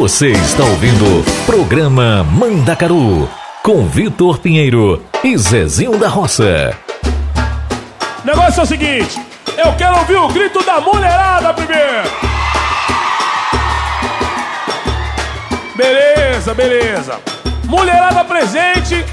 [0.00, 3.28] Você está ouvindo o programa Mandacaru
[3.62, 6.74] com Vitor Pinheiro e Zezinho da Roça.
[8.24, 9.20] O negócio é o seguinte:
[9.58, 12.10] eu quero ouvir o grito da mulherada primeiro.
[15.76, 17.20] Beleza, beleza.
[17.66, 19.04] Mulherada presente,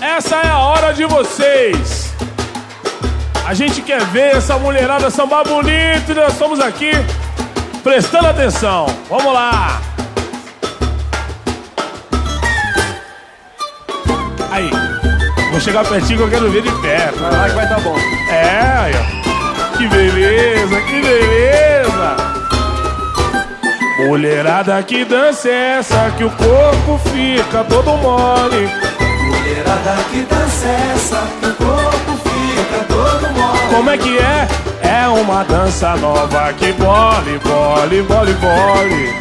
[0.00, 2.14] essa é a hora de vocês.
[3.44, 6.92] A gente quer ver essa mulherada sambar bonito nós estamos aqui
[7.82, 8.86] prestando atenção.
[9.10, 9.87] Vamos lá.
[15.58, 17.18] Vou chegar pertinho que eu quero ver de perto.
[17.18, 17.96] Vai lá que vai dar bom.
[18.30, 19.76] É, aí, ó.
[19.76, 22.16] Que beleza, que beleza.
[24.06, 28.70] Mulherada, que dança é essa que o corpo fica todo mole?
[29.26, 33.74] Mulherada, que dança é essa que o corpo fica todo mole?
[33.74, 34.48] Como é que é?
[34.80, 39.14] É uma dança nova que bole, bole, bole, bole.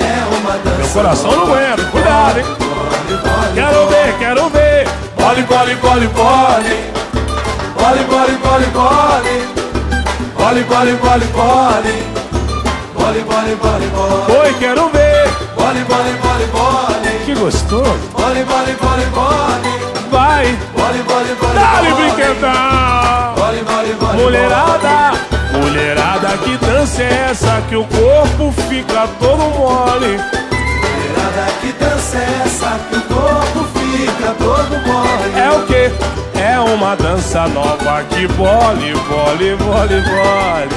[0.00, 2.44] É uma dança Meu coração não aguenta, cuidado, hein?
[3.54, 4.63] Quero ver, quero ver.
[5.24, 6.76] Bole, bole, bole, bole.
[7.78, 9.36] Bole, bole, bole, bole.
[10.36, 11.94] Bole, bole, bole, bole.
[12.94, 14.38] Bole, bole, bole, bole.
[14.38, 15.26] Oi, quero ver.
[15.56, 17.12] Bole, bole, bole, bole.
[17.24, 17.96] Que gostoso.
[18.12, 19.72] Bole, bole, bole, bole.
[20.10, 20.46] Vai.
[20.76, 23.34] Bole, bole, bole, Dá-lhe brinquedão.
[23.34, 25.12] Bole, bole, bole, Mulherada,
[25.54, 30.20] mulherada, que dança é essa que o corpo fica todo mole?
[30.82, 33.73] Mulherada, que dança é essa que o corpo fica
[34.38, 35.38] todo mole?
[35.38, 35.92] É o que?
[36.38, 40.74] É uma dança nova que bole, bole, bole, bole.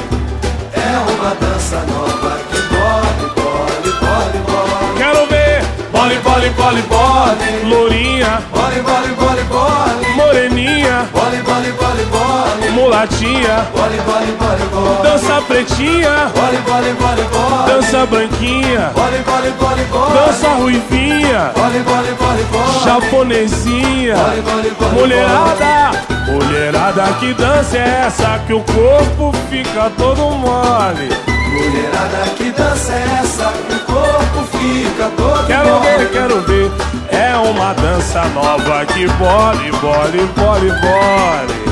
[0.74, 4.98] É uma dança nova que bole, bole, bole, bole.
[4.98, 5.62] Quero ver.
[5.92, 7.70] Bole, bole, bole, bole.
[7.70, 9.97] Lourinha, Bole, bole, bole, bole.
[10.18, 12.70] Moreninha, Bole, bole, bole, bole.
[12.72, 15.04] mulatinha, Bole, bole, bole, bole.
[15.04, 17.68] dança pretinha, Bole, bole, bole, bole.
[17.72, 20.14] dança branquinha, Bole, bole, bole, bole.
[20.18, 22.84] dança ruivinha, Bole, bole, bole, bole.
[22.84, 25.92] japonesinha, Bole, bole, bole, mulherada,
[26.28, 31.10] mulherada, que dança é essa que o corpo fica todo mole?
[31.58, 36.72] Mulherada, que dança é essa o corpo fica todo Quero ver, quero ver.
[37.10, 41.68] É uma dança nova que bole, bole, bole, bole.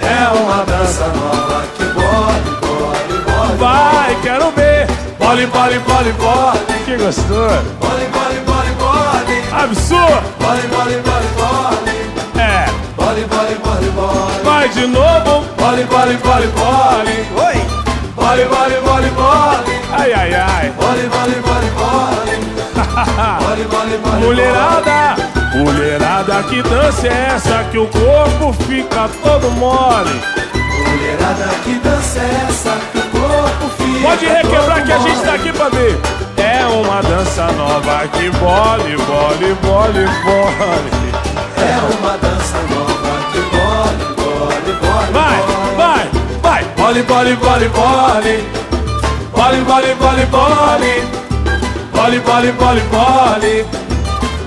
[0.00, 3.56] É uma dança nova que bole, bole, bole.
[3.58, 4.86] Vai, quero ver.
[5.18, 6.84] Bole, bole, bole, bole.
[6.84, 7.62] Que gostoso.
[7.80, 9.62] Bole, bole, bole, bole.
[9.62, 10.22] Absurdo.
[10.38, 12.40] Bole, bole, bole, bole.
[12.40, 12.66] É.
[12.96, 14.42] Bole, bole, bole, bole.
[14.44, 15.44] Vai de novo.
[15.58, 17.26] Bole, bole, bole, bole.
[17.46, 17.77] Oi.
[18.18, 19.80] Bole, bole, bole, bole.
[19.92, 20.70] Ai, ai, ai.
[20.70, 22.34] Bole, bole, bole, bole.
[23.38, 25.16] Bole, bole, bole, Mulherada,
[25.54, 30.20] mulherada, que dança é essa que o corpo fica todo mole?
[30.54, 35.34] Mulherada, que dança é essa que o corpo fica Pode requebrar que a gente tá
[35.34, 35.98] aqui pra ver.
[36.36, 40.90] É uma dança nova que bole, bole, bole, bole.
[41.56, 42.87] É uma dança nova
[46.88, 48.44] Bole, bole, bole, bole.
[49.36, 50.92] Bole, bole, bole, bole.
[51.92, 53.66] Bole, bole, bole, bole.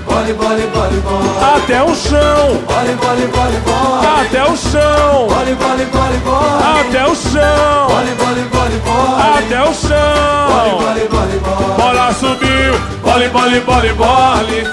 [0.08, 1.30] Bole, bole, bole, bole.
[1.54, 2.58] Até o chão.
[2.66, 4.06] Bole, bole, bole, bole.
[4.26, 5.28] Até o chão.
[5.28, 6.62] Bole, bole, bole, bole.
[6.80, 7.86] Até o chão.
[7.86, 9.22] Bole, bole, bole, bole.
[9.38, 10.48] Até o chão.
[10.50, 11.76] Bole, bole, bole, bole.
[11.76, 12.74] Bola subiu.
[13.04, 14.66] Bole, bole, bole, bole.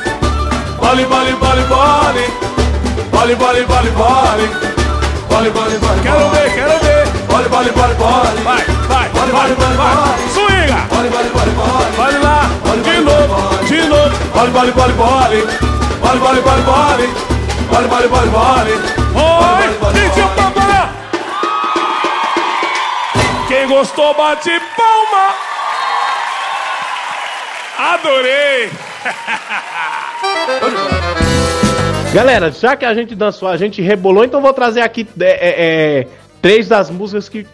[0.82, 2.26] Bole, bole, bole, bole.
[3.12, 4.50] Bole, bole, bole, bole.
[5.30, 6.02] Bole, bole, bole.
[6.02, 6.99] Quero ver, quero ver.
[7.40, 8.44] Bole, bole, bole, bole.
[8.44, 9.96] Vai, vai, Bole, vai, bole, bole, vai.
[9.96, 10.30] bole.
[10.34, 10.80] Swinga.
[10.90, 11.92] Bole, bole, bole, bole.
[11.96, 12.50] Bole lá.
[12.84, 14.18] De novo, de novo.
[14.34, 15.48] Bole, bole, bole, bole.
[16.02, 17.08] Bole, bole, bole, bole.
[17.72, 18.74] Bole, bole, bole, bole.
[19.16, 20.90] Oi, DJ Papará.
[23.48, 25.36] Quem gostou, bate palma.
[27.94, 28.70] Adorei.
[32.14, 35.56] Galera, já que a gente dançou, a gente rebolou, então vou trazer aqui é, é,
[35.58, 36.08] é,
[36.42, 37.46] três das músicas que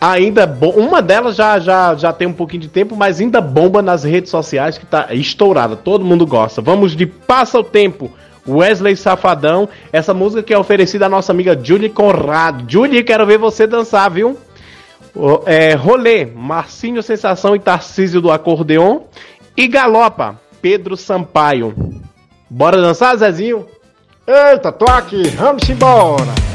[0.00, 0.70] ainda bom.
[0.70, 4.30] Uma delas já, já, já tem um pouquinho de tempo, mas ainda bomba nas redes
[4.30, 5.76] sociais, que tá estourada.
[5.76, 6.60] Todo mundo gosta.
[6.60, 8.10] Vamos de Passa o Tempo.
[8.48, 12.64] Wesley Safadão, essa música que é oferecida à nossa amiga Julie Conrado.
[12.66, 14.36] Julie, quero ver você dançar, viu?
[15.46, 19.00] É, rolê, Marcinho Sensação e Tarcísio do Acordeon.
[19.56, 21.74] E Galopa, Pedro Sampaio.
[22.48, 23.66] Bora dançar, Zezinho?
[24.26, 26.49] Eita, tô aqui, vamos embora.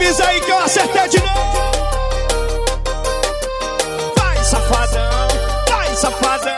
[0.00, 1.72] Avisa aí que eu acertei de novo.
[4.16, 5.28] Vai, safadão,
[5.68, 6.52] vai, safadão.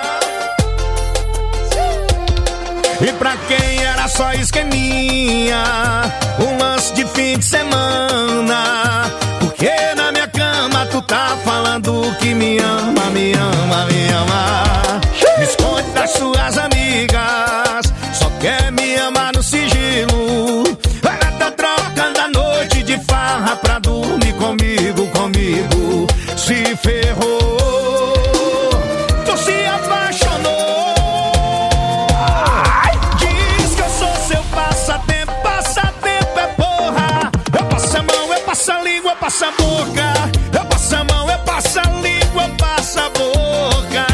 [3.01, 5.65] E pra quem era só esqueminha,
[6.39, 9.11] um lance de fim de semana.
[9.41, 15.01] Porque na minha cama tu tá falando que me ama, me ama, me ama.
[15.37, 19.22] Me esconde das suas amigas, só quer me amar
[23.57, 26.07] pra dormir comigo, comigo.
[26.37, 27.59] Se ferrou,
[29.25, 30.95] tu se apaixonou.
[33.19, 37.31] Diz que eu sou seu passatempo, passatempo é porra.
[37.59, 40.31] Eu passo a mão, eu passo a língua, eu passo a boca.
[40.53, 44.07] Eu passo a mão, eu passo a língua, eu passo a boca.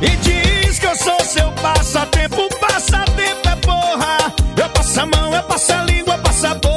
[0.00, 4.32] E diz que eu sou seu passatempo, passatempo é porra.
[4.56, 6.75] Eu passo a mão, eu passo a língua, eu passo a boca.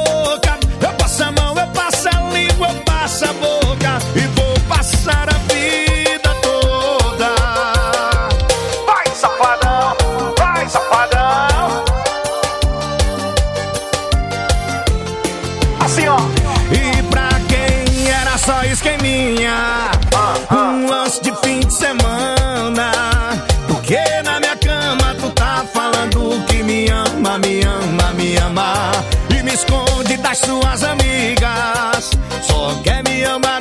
[30.30, 32.10] Das suas amigas.
[32.42, 33.59] Só quer me amar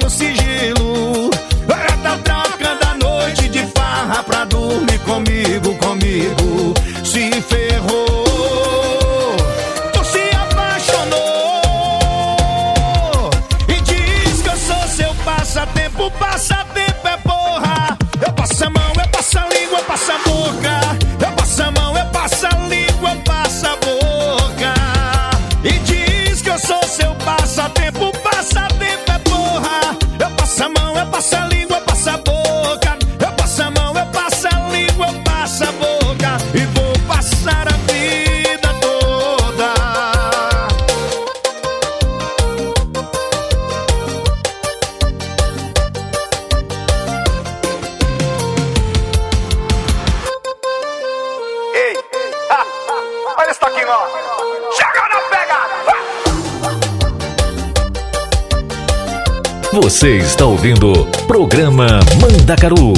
[59.72, 62.94] Você está ouvindo programa Mandacaru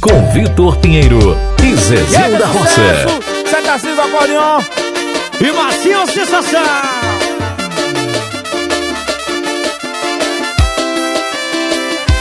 [0.00, 2.80] com Vitor Pinheiro e Zezinho da Roça.
[3.48, 4.60] Tá do acordeon
[5.40, 6.60] e Marcinho Sensação.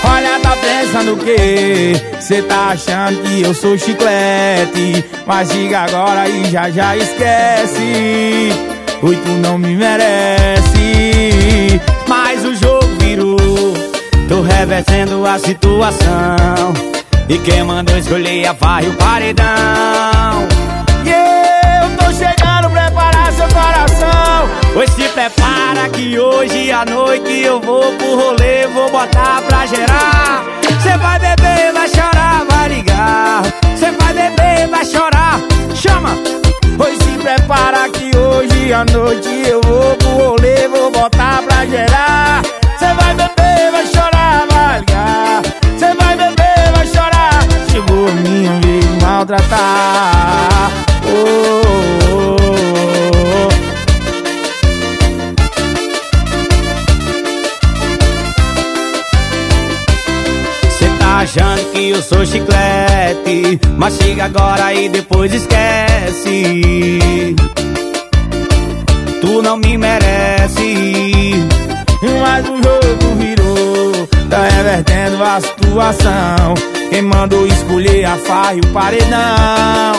[0.03, 1.93] Olha, tá pensando o quê?
[2.21, 8.51] Cê tá achando que eu sou chiclete Mas diga agora e já já esquece
[9.01, 11.14] Oi, tu não me merece
[14.27, 16.73] Tô revertendo a situação.
[17.29, 19.45] E quem mandou escolher a farra e o paredão.
[21.05, 24.49] E eu tô chegando preparar seu coração.
[24.73, 30.43] Pois se prepara que hoje à noite eu vou pro rolê Vou botar pra gerar.
[30.81, 33.43] Cê vai beber, vai chorar, vai ligar.
[33.77, 35.39] Cê vai beber, vai chorar.
[35.75, 36.17] Chama!
[36.77, 42.54] Pois se prepara que hoje à noite eu vou pro rolê Vou botar pra gerar
[48.13, 50.71] Minha vez de maltratar
[51.05, 51.61] oh,
[52.11, 53.49] oh, oh.
[60.69, 63.59] Cê tá achando que eu sou chiclete.
[63.77, 66.59] Mas chega agora e depois esquece.
[69.21, 71.33] Tu não me merece.
[72.21, 76.53] Mas o jogo virou, tá revertendo a situação.
[76.89, 79.93] Quem mandou escolher a farra e o paredão?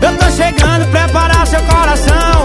[0.00, 2.44] Eu tô chegando, preparar seu coração.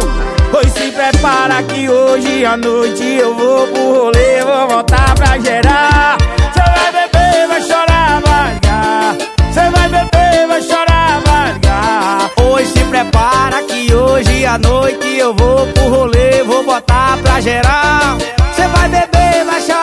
[0.52, 6.18] Pois se prepara que hoje à noite eu vou pro rolê, vou voltar pra gerar.
[6.54, 9.16] Cê vai beber, vai chorar, vai ligar.
[9.54, 12.32] Cê vai beber, vai chorar, vai ligar.
[12.36, 18.18] Pois se prepara que hoje à noite eu vou pro rolê, vou botar pra gerar.
[18.58, 19.81] Cê vai beber, vai chorar,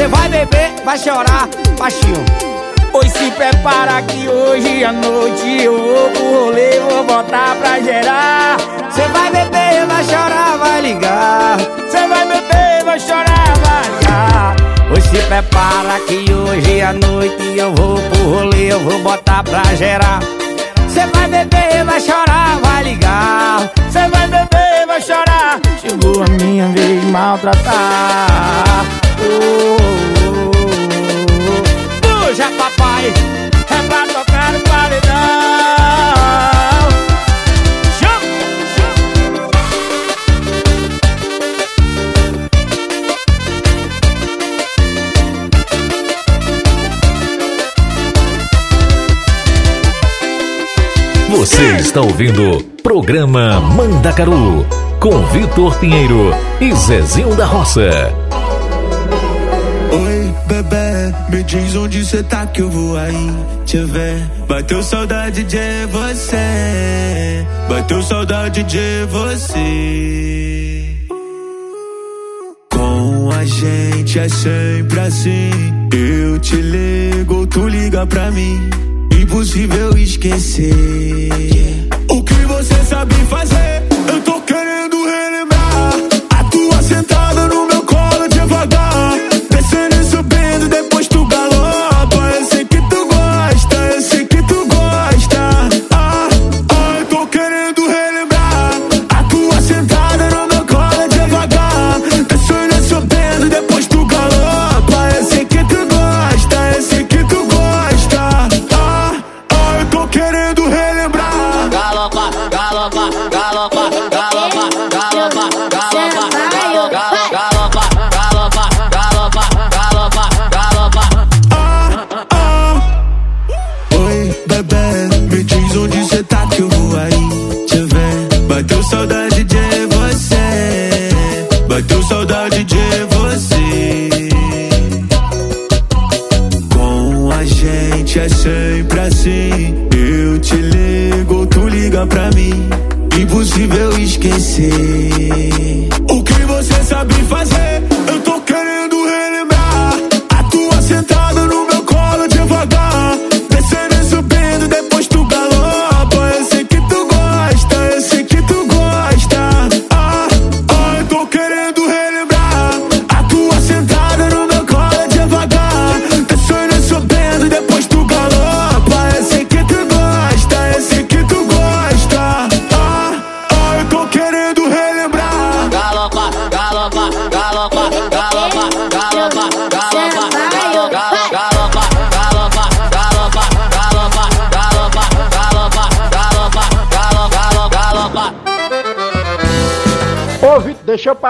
[0.00, 1.48] Cê vai beber, vai chorar,
[1.78, 2.24] baixinho.
[2.92, 8.56] Pois se prepara que hoje à noite eu vou pro rolê, vou botar pra gerar.
[8.90, 11.58] Cê vai beber, vai chorar, vai ligar.
[11.88, 14.56] Cê vai beber, vai chorar, vai ligar.
[14.88, 19.62] Pois se prepara que hoje à noite eu vou pro rolê, eu vou botar pra
[19.74, 20.20] gerar.
[20.88, 23.70] Cê vai beber, vai chorar, vai ligar.
[23.90, 25.60] Cê vai beber, vai chorar.
[25.80, 29.09] Chegou a minha vez de maltratar.
[29.22, 29.76] Oh.
[32.00, 33.12] Puxa, papai,
[33.68, 35.10] é pra tocar no paredão.
[37.98, 38.20] Chama,
[51.30, 54.66] Você está ouvindo Programa Mandacaru
[54.98, 58.12] com Vitor Pinheiro e Zezinho da Roça.
[61.30, 63.30] Me diz onde cê tá que eu vou aí
[63.64, 64.30] te ver.
[64.48, 70.96] Bateu saudade de você, bateu saudade de você.
[72.70, 75.50] Com a gente é sempre assim.
[75.92, 78.70] Eu te ligo, tu liga pra mim.
[79.20, 80.72] Impossível esquecer.
[82.10, 83.82] O que você sabe fazer?
[84.12, 85.19] Eu tô querendo relembrar.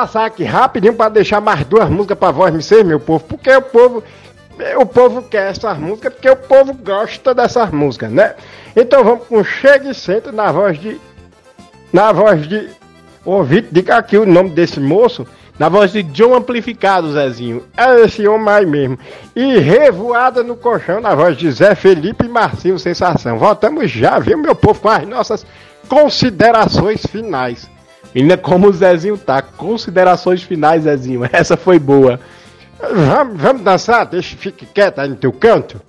[0.00, 3.50] Passar aqui rapidinho pra deixar mais duas músicas pra voz me ser, meu povo, porque
[3.50, 4.02] o povo.
[4.78, 8.34] O povo quer essas músicas porque o povo gosta dessas músicas, né?
[8.76, 11.00] Então vamos com Chega e Senta na voz de.
[11.92, 12.68] Na voz de.
[13.44, 15.26] Vitor, diga aqui o nome desse moço.
[15.58, 17.64] Na voz de John Amplificado, Zezinho.
[17.76, 18.98] É esse homem aí mesmo.
[19.36, 23.38] E Revoada no Colchão, na voz de Zé Felipe e Marcinho Sensação.
[23.38, 25.46] Voltamos já, viu, meu povo, com as nossas
[25.88, 27.68] considerações finais.
[28.14, 29.40] Menina, como o Zezinho tá.
[29.42, 31.28] Considerações finais, Zezinho.
[31.32, 32.20] Essa foi boa.
[32.80, 34.06] Vamos, vamos dançar?
[34.06, 35.80] Deixa, fique quieto aí no teu canto.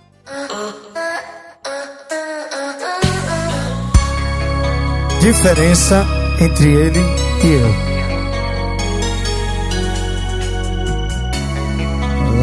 [5.20, 6.06] Diferença
[6.40, 7.00] entre ele
[7.44, 7.92] e eu.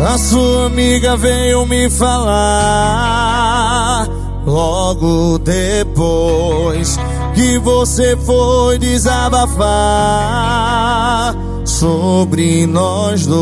[0.07, 3.29] A sua amiga veio me falar
[4.47, 6.97] logo depois
[7.39, 9.57] que você foi desabafar
[11.65, 13.39] sobre nós dois.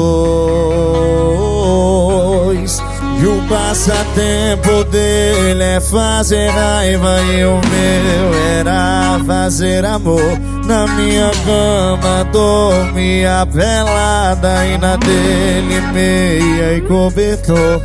[3.49, 10.21] passatempo dele é fazer raiva e o meu era fazer amor.
[10.67, 17.81] Na minha cama dormia pelada e na dele meia e cobertor.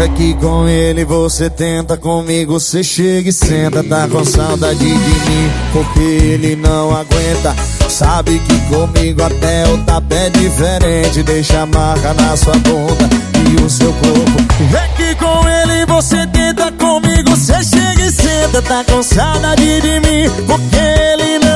[0.00, 3.82] É que com ele você tenta, comigo você chega e senta.
[3.82, 7.56] Tá com saudade de mim, porque ele não aguenta.
[7.88, 11.24] Sabe que comigo até o tapé é diferente.
[11.24, 13.08] Deixa a marca na sua bunda
[13.50, 14.38] e o seu corpo.
[14.72, 18.62] É que com ele você tenta, comigo você chega e senta.
[18.62, 21.47] Tá com saudade de mim, porque ele não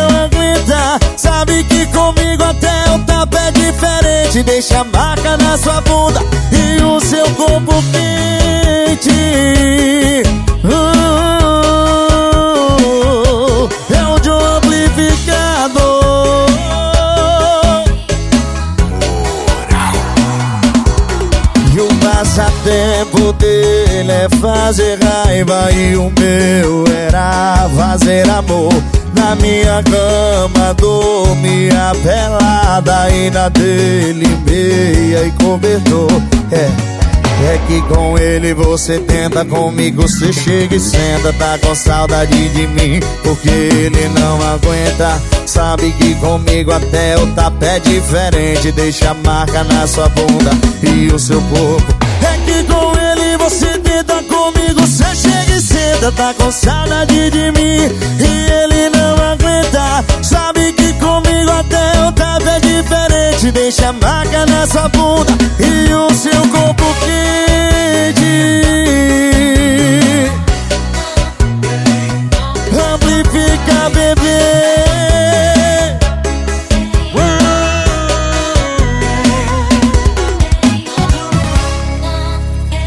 [1.16, 4.42] Sabe que comigo até o tapé é diferente.
[4.44, 6.20] Deixa marca na sua bunda
[6.52, 9.10] e o seu corpo quente.
[10.64, 10.78] Uh,
[13.92, 16.46] é o de um amplificador.
[21.74, 28.72] E o passatempo dele é fazer raiva e o meu era fazer amor.
[29.22, 36.10] Na minha cama dormia pelada e na dele meia e cobertor.
[36.50, 36.68] É.
[37.44, 41.32] É que com ele você tenta, comigo você chega e senta.
[41.34, 45.22] Tá com saudade de mim, porque ele não aguenta.
[45.46, 48.72] Sabe que comigo até o tapé é diferente.
[48.72, 50.50] Deixa marca na sua bunda
[50.82, 51.94] e o seu corpo.
[52.22, 56.10] É que com ele você tenta, comigo você chega e senta.
[56.10, 57.88] Tá com saudade de mim
[58.18, 58.91] e ele
[59.62, 60.04] aguenta.
[60.22, 63.50] Sabe que comigo até o tapé é diferente.
[63.52, 68.22] Deixa marca na sua bunda e o seu corpo quente.
[72.94, 74.42] Amplifica, bebê.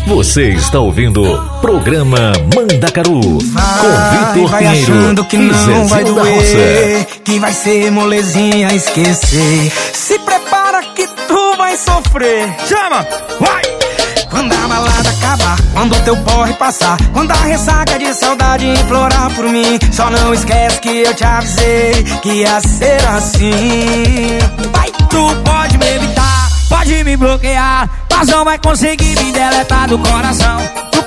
[0.07, 7.39] Você está ouvindo Programa Mandacaru com Vitor vai Pinheiro achando que não vai doer, que
[7.39, 9.71] vai ser molezinha esquecer.
[9.93, 12.55] Se prepara que tu vai sofrer.
[12.67, 13.05] Chama,
[13.39, 13.61] vai!
[14.29, 19.33] Quando a balada acabar, quando o teu porre passar, quando a ressaca de saudade implorar
[19.33, 24.37] por mim, só não esquece que eu te avisei que ia ser assim.
[24.71, 29.97] Vai, tu pode me evitar, pode me bloquear, mas não vai conseguir me deletar do
[29.99, 30.84] coração.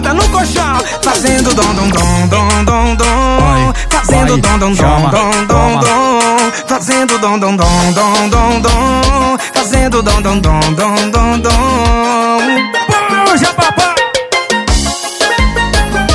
[0.00, 5.78] no colchão, fazendo dom dom dom dom dom dom, fazendo dom dom dom dom dom
[5.80, 12.38] dom, fazendo dom dom dom dom dom dom, fazendo dom dom dom dom dom dom.
[13.26, 13.94] Puxa papai!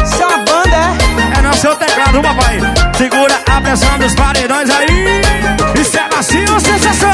[0.05, 1.37] Sua banda é?
[1.37, 2.59] É no seu teclado, papai.
[2.97, 5.21] Segura a pressão dos paredões aí.
[5.79, 7.11] Isso é macio sensação?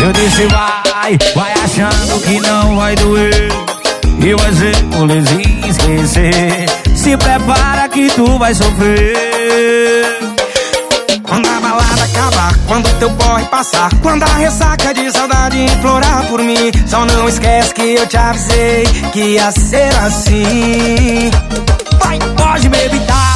[0.00, 3.75] Eu disse vai, vai achando que não vai doer
[4.20, 6.66] E vai ser molezinha esquecer.
[6.94, 10.18] Se prepara que tu vai sofrer.
[11.22, 16.40] Quando a balada acabar, quando teu porre passar Quando a ressaca de saudade implorar por
[16.40, 18.84] mim Só não esquece que eu te avisei
[19.16, 21.30] que ia ser assim.
[21.98, 23.35] Vai, pode me evitar,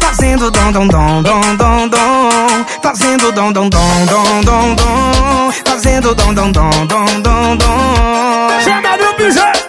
[0.21, 6.13] Fazendo dom, dom, dom, dom, dom, dom Fazendo dom, dom, dom, dom, dom, dom Fazendo
[6.13, 9.59] dom, dom, dom, dom, dom, dom Chama do piseiro!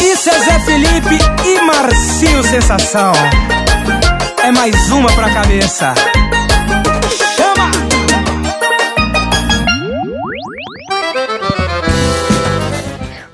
[0.00, 3.12] Isso é Zé Felipe e Marcinho Sensação
[4.42, 5.94] É mais uma pra cabeça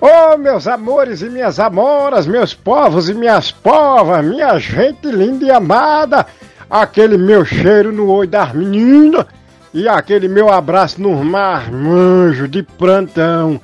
[0.00, 5.50] Ô, meus amores e minhas amoras, meus povos e minhas povas, minha gente linda e
[5.50, 6.24] amada,
[6.70, 9.26] aquele meu cheiro no olho das meninas
[9.74, 13.60] e aquele meu abraço no marmanjo de plantão.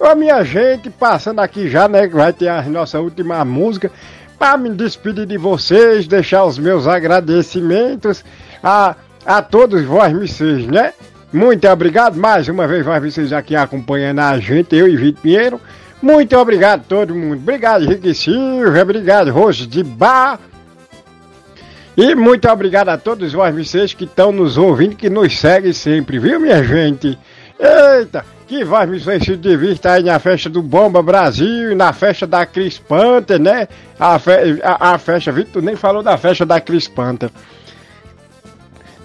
[0.00, 3.88] Ô, minha gente, passando aqui já, né, que vai ter a nossa última música,
[4.36, 8.24] para me despedir de vocês, deixar os meus agradecimentos
[8.60, 10.92] a, a todos vós, vocês, né?
[11.32, 15.60] Muito obrigado mais uma vez mais vocês aqui acompanhando a gente, eu e Vitor Pinheiro.
[16.00, 17.36] Muito obrigado a todo mundo.
[17.36, 18.80] Obrigado, Rick Silva.
[18.80, 20.38] Obrigado, Rose de Bar.
[21.96, 26.38] E muito obrigado a todos vocês que estão nos ouvindo, que nos seguem sempre, viu,
[26.38, 27.18] minha gente?
[27.58, 32.78] Eita, que vocês se divirtam aí na festa do Bomba Brasil, na festa da Cris
[32.78, 33.66] Panther, né?
[33.98, 37.30] A, fe a, a festa, Vitor nem falou da festa da Cris Panther.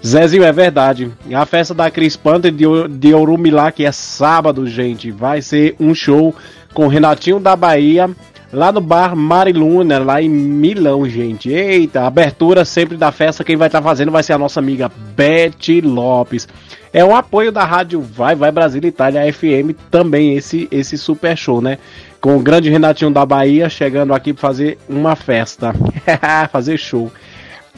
[0.04, 1.12] Zezinho, é verdade.
[1.32, 5.10] A festa da Cris Panther de, de Orumilá, que é sábado, gente.
[5.12, 6.34] Vai ser um show
[6.74, 8.10] com Renatinho da Bahia,
[8.52, 11.50] lá no bar Mariluna, lá em Milão, gente.
[11.50, 13.44] Eita, abertura sempre da festa.
[13.44, 16.48] Quem vai estar tá fazendo vai ser a nossa amiga Beth Lopes.
[16.92, 21.62] É um apoio da rádio Vai Vai Brasil Itália FM também esse esse super show,
[21.62, 21.78] né?
[22.20, 25.72] Com o grande Renatinho da Bahia chegando aqui para fazer uma festa,
[26.52, 27.10] fazer show.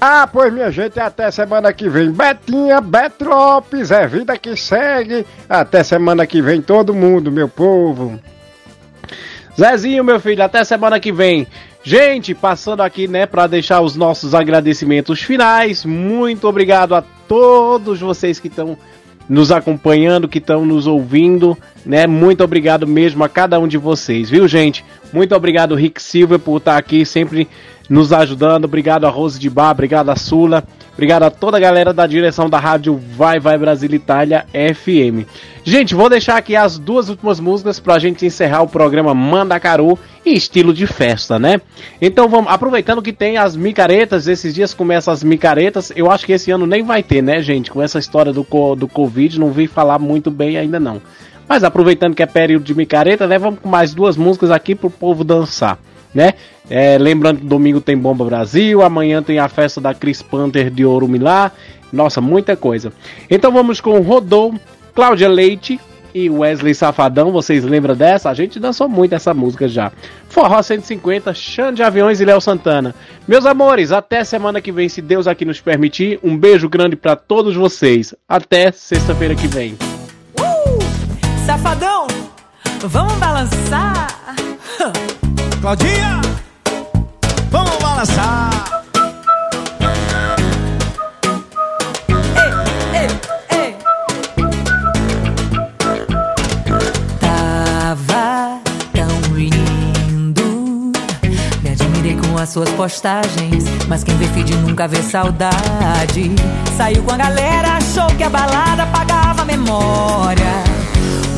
[0.07, 2.11] Ah, pois minha gente, até semana que vem.
[2.11, 5.25] Betinha, Betropes, é vida que segue.
[5.49, 8.21] Até semana que vem, todo mundo, meu povo.
[9.59, 11.47] Zezinho, meu filho, até semana que vem.
[11.83, 15.87] Gente, passando aqui, né, para deixar os nossos agradecimentos finais.
[15.87, 18.77] Muito obrigado a todos vocês que estão
[19.27, 22.07] nos acompanhando, que estão nos ouvindo, né?
[22.07, 24.85] Muito obrigado mesmo a cada um de vocês, viu, gente?
[25.15, 27.49] Muito obrigado, Rick Silva, por estar aqui sempre
[27.89, 28.65] nos ajudando.
[28.65, 32.49] Obrigado a Rose de Bar, obrigado a Sula, obrigado a toda a galera da direção
[32.49, 35.27] da rádio Vai Vai Brasil Itália FM.
[35.63, 40.35] Gente, vou deixar aqui as duas últimas músicas pra gente encerrar o programa Mandacaru em
[40.35, 41.61] estilo de festa, né?
[42.01, 46.33] Então vamos, aproveitando que tem as micaretas, esses dias começam as micaretas, eu acho que
[46.33, 47.71] esse ano nem vai ter, né, gente?
[47.71, 48.47] Com essa história do,
[48.77, 51.01] do Covid, não vi falar muito bem ainda não.
[51.49, 54.89] Mas aproveitando que é período de micareta, né, vamos com mais duas músicas aqui pro
[54.89, 55.79] povo dançar
[56.15, 56.35] né?
[56.71, 60.85] É, lembrando que domingo tem Bomba Brasil, amanhã tem a festa da Cris Panther de
[60.85, 61.53] Ouro Milá.
[61.93, 62.93] Nossa, muita coisa.
[63.31, 64.55] Então vamos com Rodou,
[64.95, 65.79] Cláudia Leite
[66.15, 67.33] e Wesley Safadão.
[67.33, 68.31] Vocês lembram dessa?
[68.31, 69.93] A gente dançou muito essa música já.
[70.29, 72.95] Forró 150, Xande Aviões e Léo Santana.
[73.27, 76.19] Meus amores, até semana que vem, se Deus aqui nos permitir.
[76.23, 78.15] Um beijo grande para todos vocês.
[78.29, 79.77] Até sexta-feira que vem.
[80.41, 82.07] Uh, safadão,
[82.89, 84.09] vamos balançar.
[85.65, 86.21] Claudinha,
[87.51, 88.83] vamos balançar.
[97.19, 98.61] Tava
[98.93, 100.93] tão lindo.
[101.63, 103.65] Me admirei com as suas postagens.
[103.89, 106.31] Mas quem vê feed nunca vê saudade.
[106.77, 110.45] Saiu com a galera, achou que a balada pagava a memória.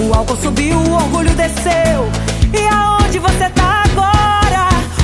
[0.00, 2.10] O álcool subiu, o orgulho desceu.
[2.52, 3.65] E aonde você tá?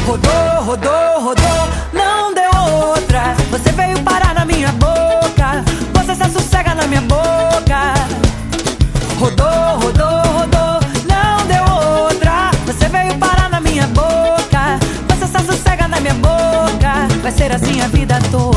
[0.06, 2.50] Rodou, rodou, rodou, não deu
[2.88, 3.34] outra.
[3.50, 5.64] Você veio parar na minha boca.
[5.94, 7.94] Você se sossega na minha boca.
[9.18, 11.64] Rodou, rodou, rodou, não deu
[12.04, 12.50] outra.
[12.66, 14.78] Você veio parar na minha boca.
[15.08, 17.08] Você se sossega na minha boca.
[17.22, 18.51] Vai ser assim a vida toda.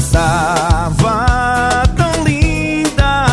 [0.00, 3.26] Estava tão linda.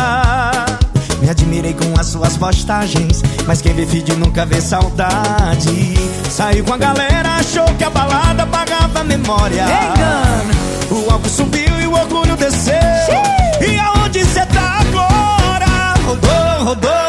[1.22, 3.22] Me admirei com as suas postagens.
[3.46, 5.94] Mas quem vê feed nunca vê saudade.
[6.30, 9.64] Saiu com a galera, achou que a balada pagava a memória.
[9.64, 10.52] Engano.
[10.90, 12.74] O álcool subiu e o orgulho desceu.
[13.66, 15.94] E aonde cê tá agora?
[16.04, 17.07] Rodou, rodou,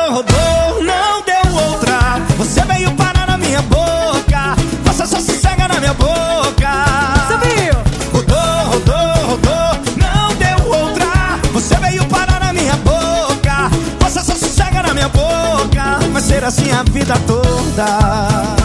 [16.50, 18.59] assim a vida toda.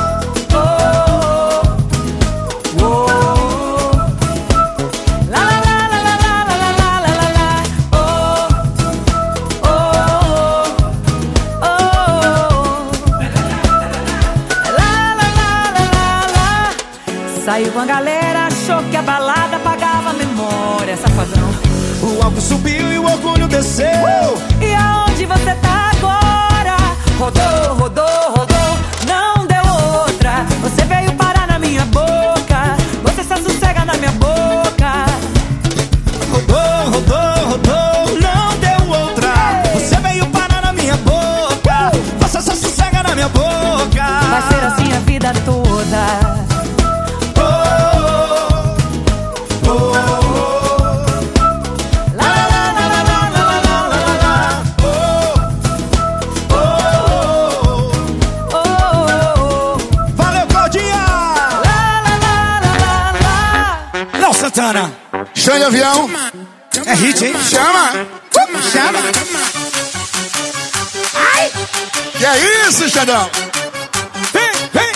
[74.33, 74.93] Vem, vem!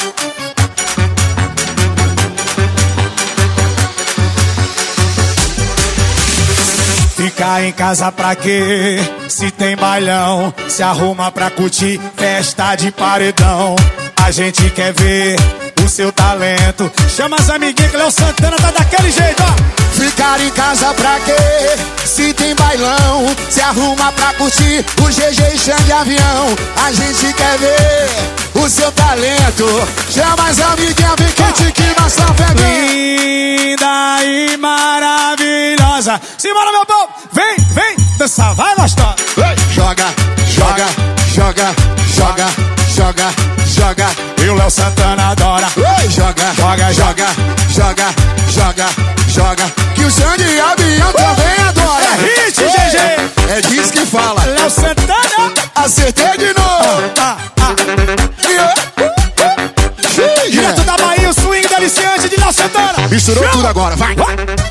[7.15, 8.97] Ficar em casa pra quê?
[9.29, 13.77] Se tem bailão, se arruma pra curtir festa de paredão.
[14.17, 15.37] A gente quer ver
[15.85, 16.91] o seu talento.
[17.09, 19.78] Chama as amiguinhas que Léo Santana tá daquele jeito, ó.
[19.99, 21.35] Ficar em casa pra quê?
[22.05, 26.57] Se tem bailão, se arruma pra curtir o GG e Xande Avião.
[26.85, 28.09] A gente quer ver
[28.55, 29.67] o seu talento.
[30.09, 32.61] Chama as amiguinhas, vem quente que nós estamos pegando.
[32.61, 36.21] Linda e maravilhosa.
[36.39, 37.09] Simbora, meu povo!
[37.33, 37.97] Vem, vem!
[38.17, 39.17] Dança, vai, gostosa!
[39.73, 40.15] Joga,
[40.49, 40.87] joga,
[41.35, 41.75] joga,
[42.15, 42.47] joga,
[42.95, 43.35] joga,
[43.67, 44.07] joga.
[44.45, 45.67] E o Léo Santana adora.
[46.09, 47.27] Joga, Joga, joga,
[47.69, 48.15] joga,
[48.49, 48.87] joga,
[49.29, 49.78] joga.
[50.09, 52.03] O Xande e Avião também adora.
[52.03, 52.97] É hit, GG.
[53.53, 54.43] É disso que fala.
[54.43, 55.53] Léo Santana.
[55.75, 57.13] Acertei de novo.
[57.21, 57.75] Ah, ah.
[60.51, 63.07] Direto da Bahia, o swing deliciante de Léo Santana.
[63.11, 63.53] Misturou Chama.
[63.53, 64.17] tudo agora, vai.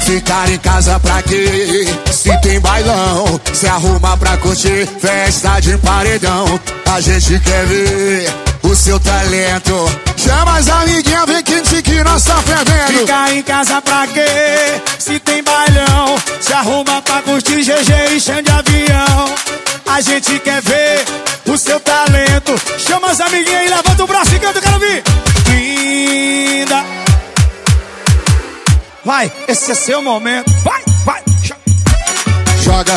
[0.01, 1.87] Ficar em casa pra quê?
[2.11, 6.59] Se tem bailão, se arruma pra curtir festa de paredão.
[6.91, 8.27] A gente quer ver
[8.77, 9.89] seu talento.
[10.15, 12.99] Chama as amiguinhas, vem quente que nós tá fervendo.
[12.99, 14.25] Ficar em casa pra quê?
[14.99, 19.35] Se tem bailão, se arruma pra curtir GG e chão de avião.
[19.87, 21.05] A gente quer ver
[21.47, 22.55] o seu talento.
[22.77, 25.03] Chama as amiguinhas e levanta o braço e canta, quero vir.
[25.49, 26.85] Linda.
[29.03, 30.51] Vai, esse é seu momento.
[30.63, 31.23] Vai, vai.
[32.61, 32.93] Joga,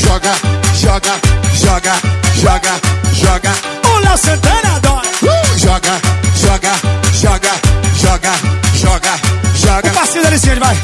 [0.00, 0.32] joga,
[0.80, 1.12] joga,
[1.54, 1.92] joga,
[2.36, 2.80] joga,
[3.14, 3.52] joga.
[3.82, 5.08] O Léo Santana adora.
[5.22, 5.58] Uh!
[5.58, 6.00] Joga,
[6.34, 6.72] joga,
[7.12, 7.52] joga,
[7.94, 8.32] joga,
[8.74, 9.14] joga,
[9.54, 9.88] joga.
[9.88, 10.76] O passinho da Aliciane, vai.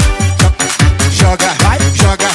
[1.11, 1.79] Joga, vai.
[1.95, 2.30] joga.